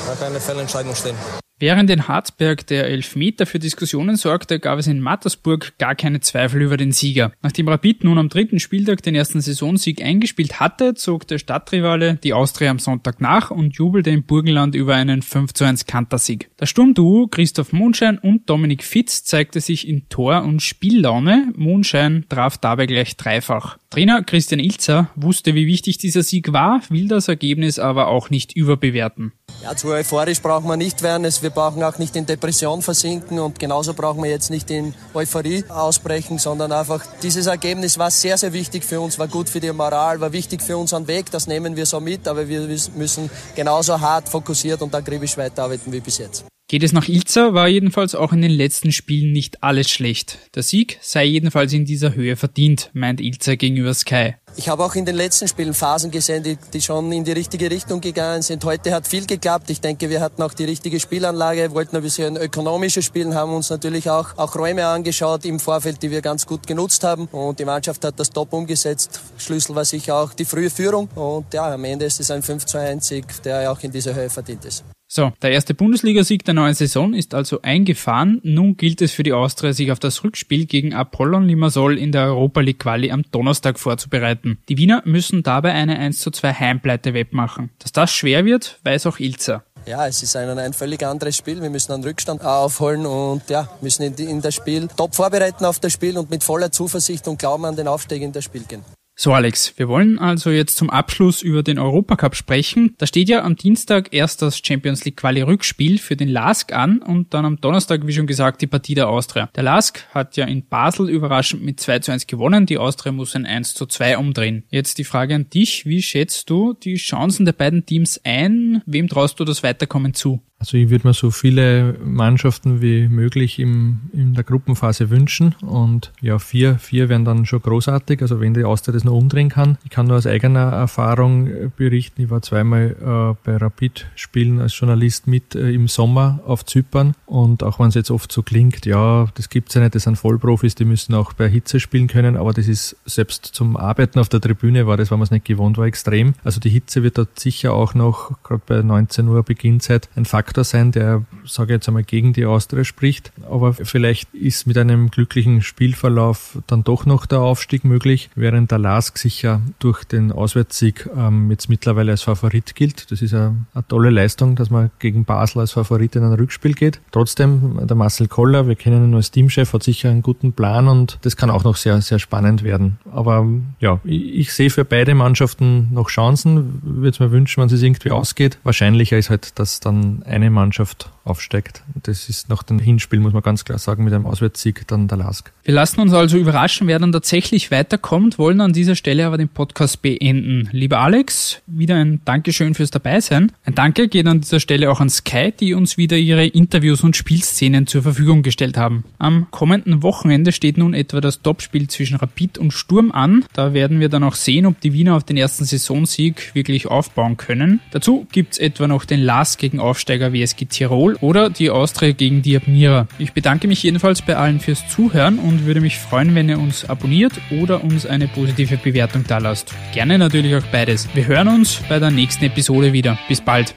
nach 0.07 0.21
einer 0.21 0.41
Fellentscheidung 0.41 0.95
stehen. 0.95 1.17
Während 1.63 1.91
in 1.91 2.09
Harzberg 2.09 2.67
der 2.67 2.87
Elfmeter 2.87 3.47
für 3.47 3.61
Diskussionen 3.61 4.17
sorgte, 4.17 4.59
gab 4.59 4.81
es 4.81 4.89
in 4.89 4.99
Mattersburg 4.99 5.79
gar 5.79 5.95
keine 5.95 6.19
Zweifel 6.19 6.61
über 6.61 6.77
den 6.77 6.91
Sieger. 6.91 7.31
Nachdem 7.41 7.69
Rapid 7.69 8.03
nun 8.03 8.19
am 8.19 8.29
dritten 8.29 8.59
Spieltag 8.59 9.01
den 9.05 9.15
ersten 9.15 9.41
Saisonsieg 9.41 10.03
eingespielt 10.03 10.59
hatte, 10.59 10.95
zog 10.95 11.29
der 11.29 11.39
Stadtrivale 11.39 12.17
die 12.17 12.33
Austria 12.33 12.69
am 12.69 12.81
Sonntag 12.81 13.21
nach 13.21 13.53
und 13.53 13.77
jubelte 13.77 14.11
im 14.11 14.25
Burgenland 14.25 14.75
über 14.75 14.97
einen 14.97 15.23
5 15.23 15.53
zu 15.53 15.63
1 15.63 15.87
Kantersieg. 15.87 16.51
Das 16.57 16.69
Sturmduo 16.69 17.29
Christoph 17.29 17.73
Mondschein 17.73 18.19
und 18.19 18.51
Dominik 18.51 18.83
Fitz 18.83 19.23
zeigte 19.23 19.61
sich 19.61 19.87
in 19.87 20.09
Tor- 20.09 20.43
und 20.43 20.63
Spiellaune. 20.63 21.53
Mondschein 21.55 22.25
traf 22.29 22.59
dabei 22.59 22.87
gleich 22.87 23.17
dreifach. 23.17 23.79
Trainer 23.91 24.25
Christian 24.25 24.59
Ilzer 24.59 25.11
wusste, 25.15 25.55
wie 25.55 25.69
wichtig 25.69 25.99
dieser 25.99 26.25
Sieg 26.25 26.53
war, 26.53 26.81
will 26.89 27.07
das 27.07 27.29
Ergebnis 27.29 27.79
aber 27.79 28.09
auch 28.09 28.31
nicht 28.31 28.57
überbewerten. 28.57 29.33
Ja, 29.63 29.77
zu 29.77 29.89
euphorisch 29.89 30.43
brauchen 30.43 30.67
wir 30.67 30.77
nicht 30.77 31.03
werden. 31.03 31.25
Wir 31.41 31.51
brauchen 31.51 31.85
auch 31.85 31.97
nicht 31.99 32.17
in 32.17 32.27
Depression 32.27 32.83
versinken 32.83 33.39
und 33.39 33.61
genauso 33.61 33.95
brauchen 33.95 34.21
wir 34.25 34.31
jetzt 34.31 34.51
nicht 34.51 34.69
in 34.73 34.93
Euphorie 35.15 35.65
ausbrechen, 35.69 36.39
sondern 36.39 36.73
einfach 36.73 37.05
dieses 37.23 37.47
Ergebnis 37.47 37.97
war 37.97 38.11
sehr, 38.11 38.37
sehr 38.37 38.53
wichtig 38.53 38.85
für 38.85 39.01
uns, 39.01 39.21
war 39.21 39.29
gut 39.29 39.49
für 39.49 39.61
die 39.61 39.71
Moral, 39.71 40.21
war 40.21 40.33
wichtig 40.33 40.63
für 40.63 40.77
unseren 40.77 41.07
Weg. 41.07 41.31
Das 41.31 41.47
nehmen 41.47 41.77
wir 41.77 41.87
so 41.87 42.01
mit, 42.01 42.27
aber 42.27 42.49
wir 42.49 42.67
müssen 42.97 43.31
genauso 43.55 44.01
hart 44.01 44.29
fokussiert 44.29 44.83
und 44.83 44.93
akribisch 44.97 45.37
weiterarbeiten 45.37 45.93
wie 45.93 46.01
bis 46.01 46.19
jetzt. 46.19 46.45
Geht 46.67 46.83
es 46.83 46.93
nach 46.93 47.07
Ilza, 47.07 47.55
war 47.55 47.69
jedenfalls 47.69 48.15
auch 48.15 48.33
in 48.33 48.41
den 48.41 48.51
letzten 48.51 48.91
Spielen 48.93 49.31
nicht 49.31 49.63
alles 49.63 49.91
schlecht. 49.91 50.39
Der 50.55 50.63
Sieg 50.63 50.99
sei 51.03 51.25
jedenfalls 51.25 51.73
in 51.73 51.85
dieser 51.85 52.15
Höhe 52.15 52.35
verdient, 52.35 52.91
meint 52.95 53.21
Ilza 53.21 53.55
gegenüber 53.55 53.95
Sky. 53.95 54.35
Ich 54.55 54.69
habe 54.69 54.85
auch 54.85 54.95
in 54.95 55.07
den 55.07 55.15
letzten 55.15 55.49
Spielen 55.49 55.73
Phasen 55.73 56.11
gesehen, 56.11 56.43
die, 56.43 56.59
die 56.75 56.83
schon 56.83 57.11
in 57.11 57.25
die 57.25 57.33
richtige 57.33 57.71
Richtung 57.71 58.03
gegangen 58.03 58.43
sind. 58.43 58.63
Heute 58.67 58.95
hat 58.95 59.09
viel 59.09 59.27
geklappt. 59.27 59.71
Ich 59.71 59.81
denke, 59.81 60.11
wir 60.11 60.21
hatten 60.21 60.43
auch 60.43 60.53
die 60.53 60.65
richtige 60.65 61.01
Spielanlage, 61.01 61.73
wollten 61.73 61.97
ein 61.97 62.03
bisschen 62.03 62.37
ökonomisches 62.37 63.07
Spielen, 63.07 63.35
haben 63.35 63.55
uns 63.55 63.71
natürlich 63.71 64.11
auch, 64.11 64.37
auch 64.37 64.55
Räume 64.55 64.87
angeschaut 64.87 65.47
im 65.47 65.59
Vorfeld, 65.59 66.03
die 66.03 66.11
wir 66.11 66.21
ganz 66.21 66.47
gut 66.47 66.67
genutzt 66.67 67.03
haben. 67.03 67.29
Und 67.33 67.61
die 67.61 67.65
Mannschaft 67.65 68.05
hat 68.05 68.21
das 68.21 68.29
top 68.29 68.53
umgesetzt. 68.53 69.21
Schlüssel 69.39 69.75
war 69.75 69.87
sicher 69.87 70.17
auch 70.17 70.35
die 70.35 70.45
frühe 70.45 70.69
Führung. 70.69 71.09
Und 71.15 71.53
ja, 71.55 71.73
am 71.73 71.85
Ende 71.85 72.05
ist 72.05 72.21
es 72.21 72.31
ein 72.31 72.43
5 72.43 72.67
zu 72.67 72.79
1 72.79 73.07
Sieg, 73.07 73.43
der 73.45 73.73
auch 73.73 73.81
in 73.81 73.91
dieser 73.91 74.15
Höhe 74.15 74.29
verdient 74.29 74.67
ist. 74.67 74.85
So, 75.15 75.31
der 75.43 75.51
erste 75.51 75.75
Bundesligasieg 75.75 76.43
der 76.47 76.55
neuen 76.55 76.73
Saison 76.73 77.13
ist 77.13 77.35
also 77.35 77.61
eingefahren. 77.61 78.41
Nun 78.45 78.79
gilt 78.79 79.03
es 79.03 79.13
für 79.13 79.23
die 79.23 79.35
Austria, 79.35 79.75
sich 79.75 79.93
auf 79.93 79.99
das 79.99 80.25
Rückspiel 80.25 80.65
gegen 80.65 80.95
Apollon 80.95 81.45
Limassol 81.45 81.99
in 81.99 82.13
der 82.13 82.29
Europa 82.29 82.63
League 82.63 82.79
Quali 82.79 83.11
am 83.11 83.23
Donnerstag 83.31 83.79
vorzubereiten. 83.79 84.57
Die 84.71 84.79
Wiener 84.79 85.03
müssen 85.05 85.43
dabei 85.43 85.73
eine 85.73 85.99
1 85.99 86.19
zu 86.19 86.31
2 86.31 86.55
Heimpleite 86.55 87.13
wettmachen. 87.13 87.69
Dass 87.81 87.93
das 87.93 88.11
schwer 88.11 88.47
wird, 88.47 88.81
weiß 88.85 89.05
auch 89.05 89.19
Ilza. 89.19 89.65
Ja, 89.85 90.07
es 90.07 90.23
ist 90.23 90.35
ein, 90.35 90.49
ein 90.59 90.73
völlig 90.73 91.05
anderes 91.05 91.37
Spiel. 91.37 91.61
Wir 91.61 91.69
müssen 91.69 91.93
einen 91.93 92.05
Rückstand 92.05 92.43
aufholen 92.43 93.05
und 93.05 93.43
ja, 93.51 93.69
müssen 93.83 94.05
in, 94.05 94.15
in 94.15 94.41
das 94.41 94.55
Spiel 94.55 94.89
top 94.97 95.15
vorbereiten 95.15 95.67
auf 95.67 95.79
das 95.79 95.93
Spiel 95.93 96.17
und 96.17 96.31
mit 96.31 96.43
voller 96.43 96.73
Zuversicht 96.73 97.29
und 97.29 97.39
Glauben 97.39 97.67
an 97.67 97.77
den 97.77 97.87
Aufstieg 97.87 98.23
in 98.23 98.33
das 98.33 98.45
Spiel 98.45 98.63
gehen. 98.63 98.83
So 99.15 99.35
Alex, 99.35 99.75
wir 99.77 99.89
wollen 99.89 100.19
also 100.19 100.51
jetzt 100.51 100.79
zum 100.79 100.89
Abschluss 100.89 101.43
über 101.43 101.63
den 101.63 101.79
Europacup 101.79 102.35
sprechen. 102.35 102.95
Da 102.97 103.07
steht 103.07 103.29
ja 103.29 103.45
am 103.45 103.57
Dienstag 103.57 104.09
erst 104.13 104.41
das 104.41 104.59
Champions 104.65 105.05
League 105.05 105.19
Quali 105.19 105.43
Rückspiel 105.43 105.99
für 105.99 106.17
den 106.17 106.29
LASK 106.29 106.73
an 106.73 107.01
und 107.01 107.35
dann 107.35 107.45
am 107.45 107.61
Donnerstag, 107.61 108.07
wie 108.07 108.13
schon 108.15 108.27
gesagt, 108.27 108.63
die 108.63 108.67
Partie 108.67 108.95
der 108.95 109.11
Austria. 109.11 109.51
Der 109.55 109.65
LASK 109.65 110.07
hat 110.15 110.37
ja 110.39 110.47
in 110.47 110.67
Basel 110.67 111.11
überraschend 111.11 111.63
mit 111.63 111.79
2 111.79 111.99
zu 111.99 112.13
1 112.13 112.27
gewonnen, 112.27 112.65
die 112.65 112.79
Austria 112.79 113.13
muss 113.13 113.37
ein 113.37 113.45
1 113.45 113.75
zu 113.75 113.85
2 113.85 114.17
umdrehen. 114.17 114.65
Jetzt 114.71 114.97
die 114.97 115.05
Frage 115.05 115.35
an 115.35 115.51
dich, 115.51 115.85
wie 115.85 116.03
schätzt 116.03 116.49
du 116.49 116.73
die 116.73 116.97
Chancen 116.97 117.45
der 117.45 117.53
beiden 117.53 117.85
Teams 117.85 118.19
ein? 118.25 118.83
Wem 118.87 119.09
traust 119.09 119.39
du 119.39 119.45
das 119.45 119.63
Weiterkommen 119.63 120.15
zu? 120.15 120.41
Also 120.63 120.77
ich 120.77 120.91
würde 120.91 121.09
mir 121.09 121.13
so 121.13 121.33
viele 121.33 121.97
Mannschaften 122.05 122.81
wie 122.81 123.09
möglich 123.09 123.59
im, 123.59 123.99
in 124.13 124.33
der 124.35 124.45
Gruppenphase 124.45 125.11
wünschen. 125.11 125.57
Und 125.61 126.13
ja, 126.21 126.39
vier, 126.39 126.79
vier 126.79 127.09
wären 127.09 127.25
dann 127.25 127.47
schon 127.47 127.61
großartig, 127.61 128.23
also 128.23 128.39
wenn 128.39 128.55
die 128.55 128.63
Austria 128.63 128.95
das 128.95 129.03
noch 129.03 129.15
umdrehen 129.15 129.49
kann. 129.49 129.77
Ich 129.83 129.91
kann 129.91 130.07
nur 130.07 130.19
aus 130.19 130.27
eigener 130.29 130.71
Erfahrung 130.71 131.51
berichten, 131.77 132.23
ich 132.23 132.31
war 132.31 132.43
zweimal 132.43 132.95
äh, 133.01 133.35
bei 133.43 133.57
Rapid 133.57 134.07
spielen 134.15 134.61
als 134.61 134.79
Journalist 134.79 135.27
mit 135.27 135.57
äh, 135.57 135.73
im 135.73 135.89
Sommer 135.89 136.39
auf 136.47 136.65
Zypern. 136.65 137.17
Und 137.27 137.65
auch 137.65 137.81
wenn 137.81 137.89
es 137.89 137.97
jetzt 137.97 138.13
oft 138.13 138.31
so 138.31 138.45
klingt, 138.45 138.87
ja, 138.87 139.27
das 139.35 139.49
gibt's 139.49 139.75
ja 139.75 139.81
nicht, 139.81 139.97
das 139.97 140.05
sind 140.05 140.15
Vollprofis, 140.15 140.77
die 140.77 140.85
müssen 140.85 141.13
auch 141.17 141.33
bei 141.33 141.49
Hitze 141.49 141.81
spielen 141.81 142.07
können, 142.07 142.37
aber 142.37 142.53
das 142.53 142.69
ist 142.69 142.95
selbst 143.05 143.47
zum 143.47 143.77
Arbeiten 143.77 144.21
auf 144.21 144.29
der 144.29 144.41
Tribüne 144.41 144.87
war 144.87 144.97
das, 144.97 145.11
wenn 145.11 145.19
man 145.19 145.25
es 145.25 145.33
nicht 145.33 145.45
gewohnt 145.45 145.77
war, 145.77 145.87
extrem. 145.87 146.35
Also 146.45 146.61
die 146.61 146.71
Hitze 146.71 147.03
wird 147.03 147.19
dort 147.19 147.41
sicher 147.41 147.73
auch 147.73 147.95
noch, 147.95 148.41
gerade 148.45 148.63
bei 148.65 148.81
19 148.81 149.27
Uhr 149.27 149.43
Beginnzeit, 149.43 150.09
ein 150.15 150.25
Faktor 150.25 150.52
Faktor 150.53 150.65
sein, 150.65 150.93
der, 150.93 151.25
sage 151.47 151.73
ich 151.73 151.77
jetzt 151.77 151.89
einmal, 151.89 152.03
gegen 152.03 152.35
die 152.35 152.45
Austria 152.45 152.85
spricht. 152.85 153.33
Aber 153.51 153.73
vielleicht 153.73 154.35
ist 154.35 154.67
mit 154.67 154.77
einem 154.77 155.11
glücklichen 155.11 155.63
Spielverlauf 155.63 156.59
dann 156.67 156.85
doch 156.85 157.07
noch 157.07 157.25
der 157.25 157.41
Aufstieg 157.41 157.85
möglich, 157.85 158.29
während 158.35 158.71
der 158.71 158.77
LASK 158.77 159.17
sicher 159.17 159.63
durch 159.79 160.05
den 160.05 160.31
Auswärtssieg 160.31 161.09
ähm, 161.17 161.51
jetzt 161.51 161.71
mittlerweile 161.71 162.11
als 162.11 162.21
Favorit 162.21 162.75
gilt. 162.75 163.11
Das 163.11 163.23
ist 163.23 163.33
eine, 163.33 163.65
eine 163.73 163.89
tolle 163.89 164.11
Leistung, 164.11 164.55
dass 164.55 164.69
man 164.69 164.91
gegen 164.99 165.25
Basel 165.25 165.61
als 165.61 165.73
Favorit 165.73 166.17
in 166.17 166.23
ein 166.23 166.35
Rückspiel 166.35 166.75
geht. 166.75 167.01
Trotzdem, 167.13 167.87
der 167.87 167.97
Marcel 167.97 168.29
Koller, 168.29 168.69
wir 168.69 168.77
kennen 168.77 169.09
ihn 169.09 169.15
als 169.15 169.31
Teamchef, 169.31 169.73
hat 169.73 169.83
sicher 169.83 170.11
einen 170.11 170.21
guten 170.21 170.53
Plan 170.53 170.87
und 170.87 171.19
das 171.23 171.39
kann 171.39 171.49
auch 171.49 171.65
noch 171.65 171.77
sehr, 171.77 171.99
sehr 172.03 172.19
spannend 172.19 172.63
werden. 172.63 172.99
Aber 173.11 173.47
ja, 173.81 174.01
ich, 174.05 174.35
ich 174.35 174.53
sehe 174.53 174.69
für 174.69 174.85
beide 174.85 175.15
Mannschaften 175.15 175.89
noch 175.95 176.11
Chancen. 176.11 176.83
Würde 176.83 177.09
es 177.09 177.21
mir 177.21 177.31
wünschen, 177.31 177.63
wenn 177.63 177.75
es 177.75 177.83
irgendwie 177.83 178.11
ausgeht. 178.11 178.59
Wahrscheinlicher 178.65 179.17
ist 179.17 179.31
halt, 179.31 179.59
dass 179.59 179.81
dann 179.81 180.23
ein 180.27 180.42
eine 180.43 180.51
Mannschaft 180.51 181.11
aufsteigt. 181.25 181.83
Das 182.03 182.29
ist 182.29 182.49
nach 182.49 182.63
dem 182.63 182.79
Hinspiel, 182.79 183.21
muss 183.21 183.33
man 183.33 183.43
ganz 183.43 183.65
klar 183.65 183.79
sagen, 183.79 184.05
mit 184.05 184.13
einem 184.13 184.27
Auswärtssieg 184.27 184.87
dann 184.89 185.09
der 185.09 185.19
Lask. 185.19 185.53
Wir 185.65 185.75
lassen 185.75 186.01
uns 186.01 186.13
also 186.13 186.37
überraschen, 186.37 186.89
wer 186.89 186.99
dann 186.99 187.13
tatsächlich 187.13 187.71
weiterkommt, 187.71 188.39
wollen 188.39 188.61
an 188.61 188.73
dieser 188.73 188.97
Stelle 188.97 189.27
aber 189.27 189.39
den 189.39 189.49
Podcast 189.49 190.03
beenden. 190.03 190.69
Lieber 190.73 190.99
Alex, 190.99 191.63
wieder 191.67 191.97
ein 191.97 192.21
Dankeschön 192.25 192.75
fürs 192.75 192.91
Dabeisein. 192.91 193.53
Ein 193.65 193.75
Danke 193.75 194.09
geht 194.09 194.27
an 194.27 194.41
dieser 194.41 194.59
Stelle 194.59 194.91
auch 194.91 195.01
an 195.01 195.09
Sky, 195.09 195.53
die 195.53 195.75
uns 195.75 195.97
wieder 195.97 196.17
ihre 196.17 196.47
Interviews 196.47 197.05
und 197.05 197.17
Spielszenen 197.17 197.87
zur 197.87 198.03
Verfügung 198.03 198.43
gestellt 198.43 198.77
haben. 198.77 199.05
Am 199.19 199.47
kommenden 199.51 200.03
Wochenende 200.03 200.51
steht 200.51 200.77
nun 200.77 200.95
etwa 200.95 201.21
das 201.21 201.43
Topspiel 201.43 201.87
zwischen 201.89 202.17
Rapid 202.17 202.59
und 202.59 202.73
Sturm 202.73 203.13
an. 203.13 203.45
Da 203.53 203.75
werden 203.75 204.01
wir 204.01 204.09
dann 204.09 204.25
auch 204.25 204.35
sehen, 204.35 204.67
ob 204.67 204.81
die 204.81 204.93
Wiener 204.93 205.15
auf 205.15 205.25
den 205.25 205.37
ersten 205.37 205.65
Saisonsieg 205.65 206.55
wirklich 206.55 206.89
aufbauen 206.89 207.37
können. 207.37 207.81
Dazu 207.93 208.27
gibt's 208.33 208.59
etwa 208.59 208.89
noch 208.89 209.05
den 209.05 209.21
Lask 209.21 209.61
gegen 209.61 209.79
Aufsteiger 209.79 210.32
WSG 210.33 210.67
Tirol 210.67 211.17
oder 211.21 211.51
die 211.51 211.71
Austria 211.71 212.13
gegen 212.13 212.43
die 212.43 212.57
Admira. 212.57 213.07
Ich 213.19 213.33
bedanke 213.33 213.69
mich 213.69 213.83
jedenfalls 213.83 214.23
bei 214.23 214.37
allen 214.37 214.61
fürs 214.61 214.89
Zuhören 214.89 215.39
und 215.39 215.67
würde 215.67 215.81
mich 215.81 215.99
freuen, 215.99 216.35
wenn 216.35 216.49
ihr 216.49 216.59
uns 216.59 216.85
abonniert 216.89 217.33
oder 217.51 217.83
uns 217.83 218.07
eine 218.07 218.29
positive 218.29 218.77
Bewertung 218.77 219.25
da 219.27 219.39
lasst. 219.39 219.73
Gerne 219.93 220.19
natürlich 220.19 220.55
auch 220.55 220.67
beides. 220.73 221.09
Wir 221.15 221.27
hören 221.27 221.49
uns 221.49 221.81
bei 221.89 221.99
der 221.99 222.11
nächsten 222.11 222.45
Episode 222.45 222.93
wieder. 222.93 223.19
Bis 223.29 223.41
bald. 223.41 223.75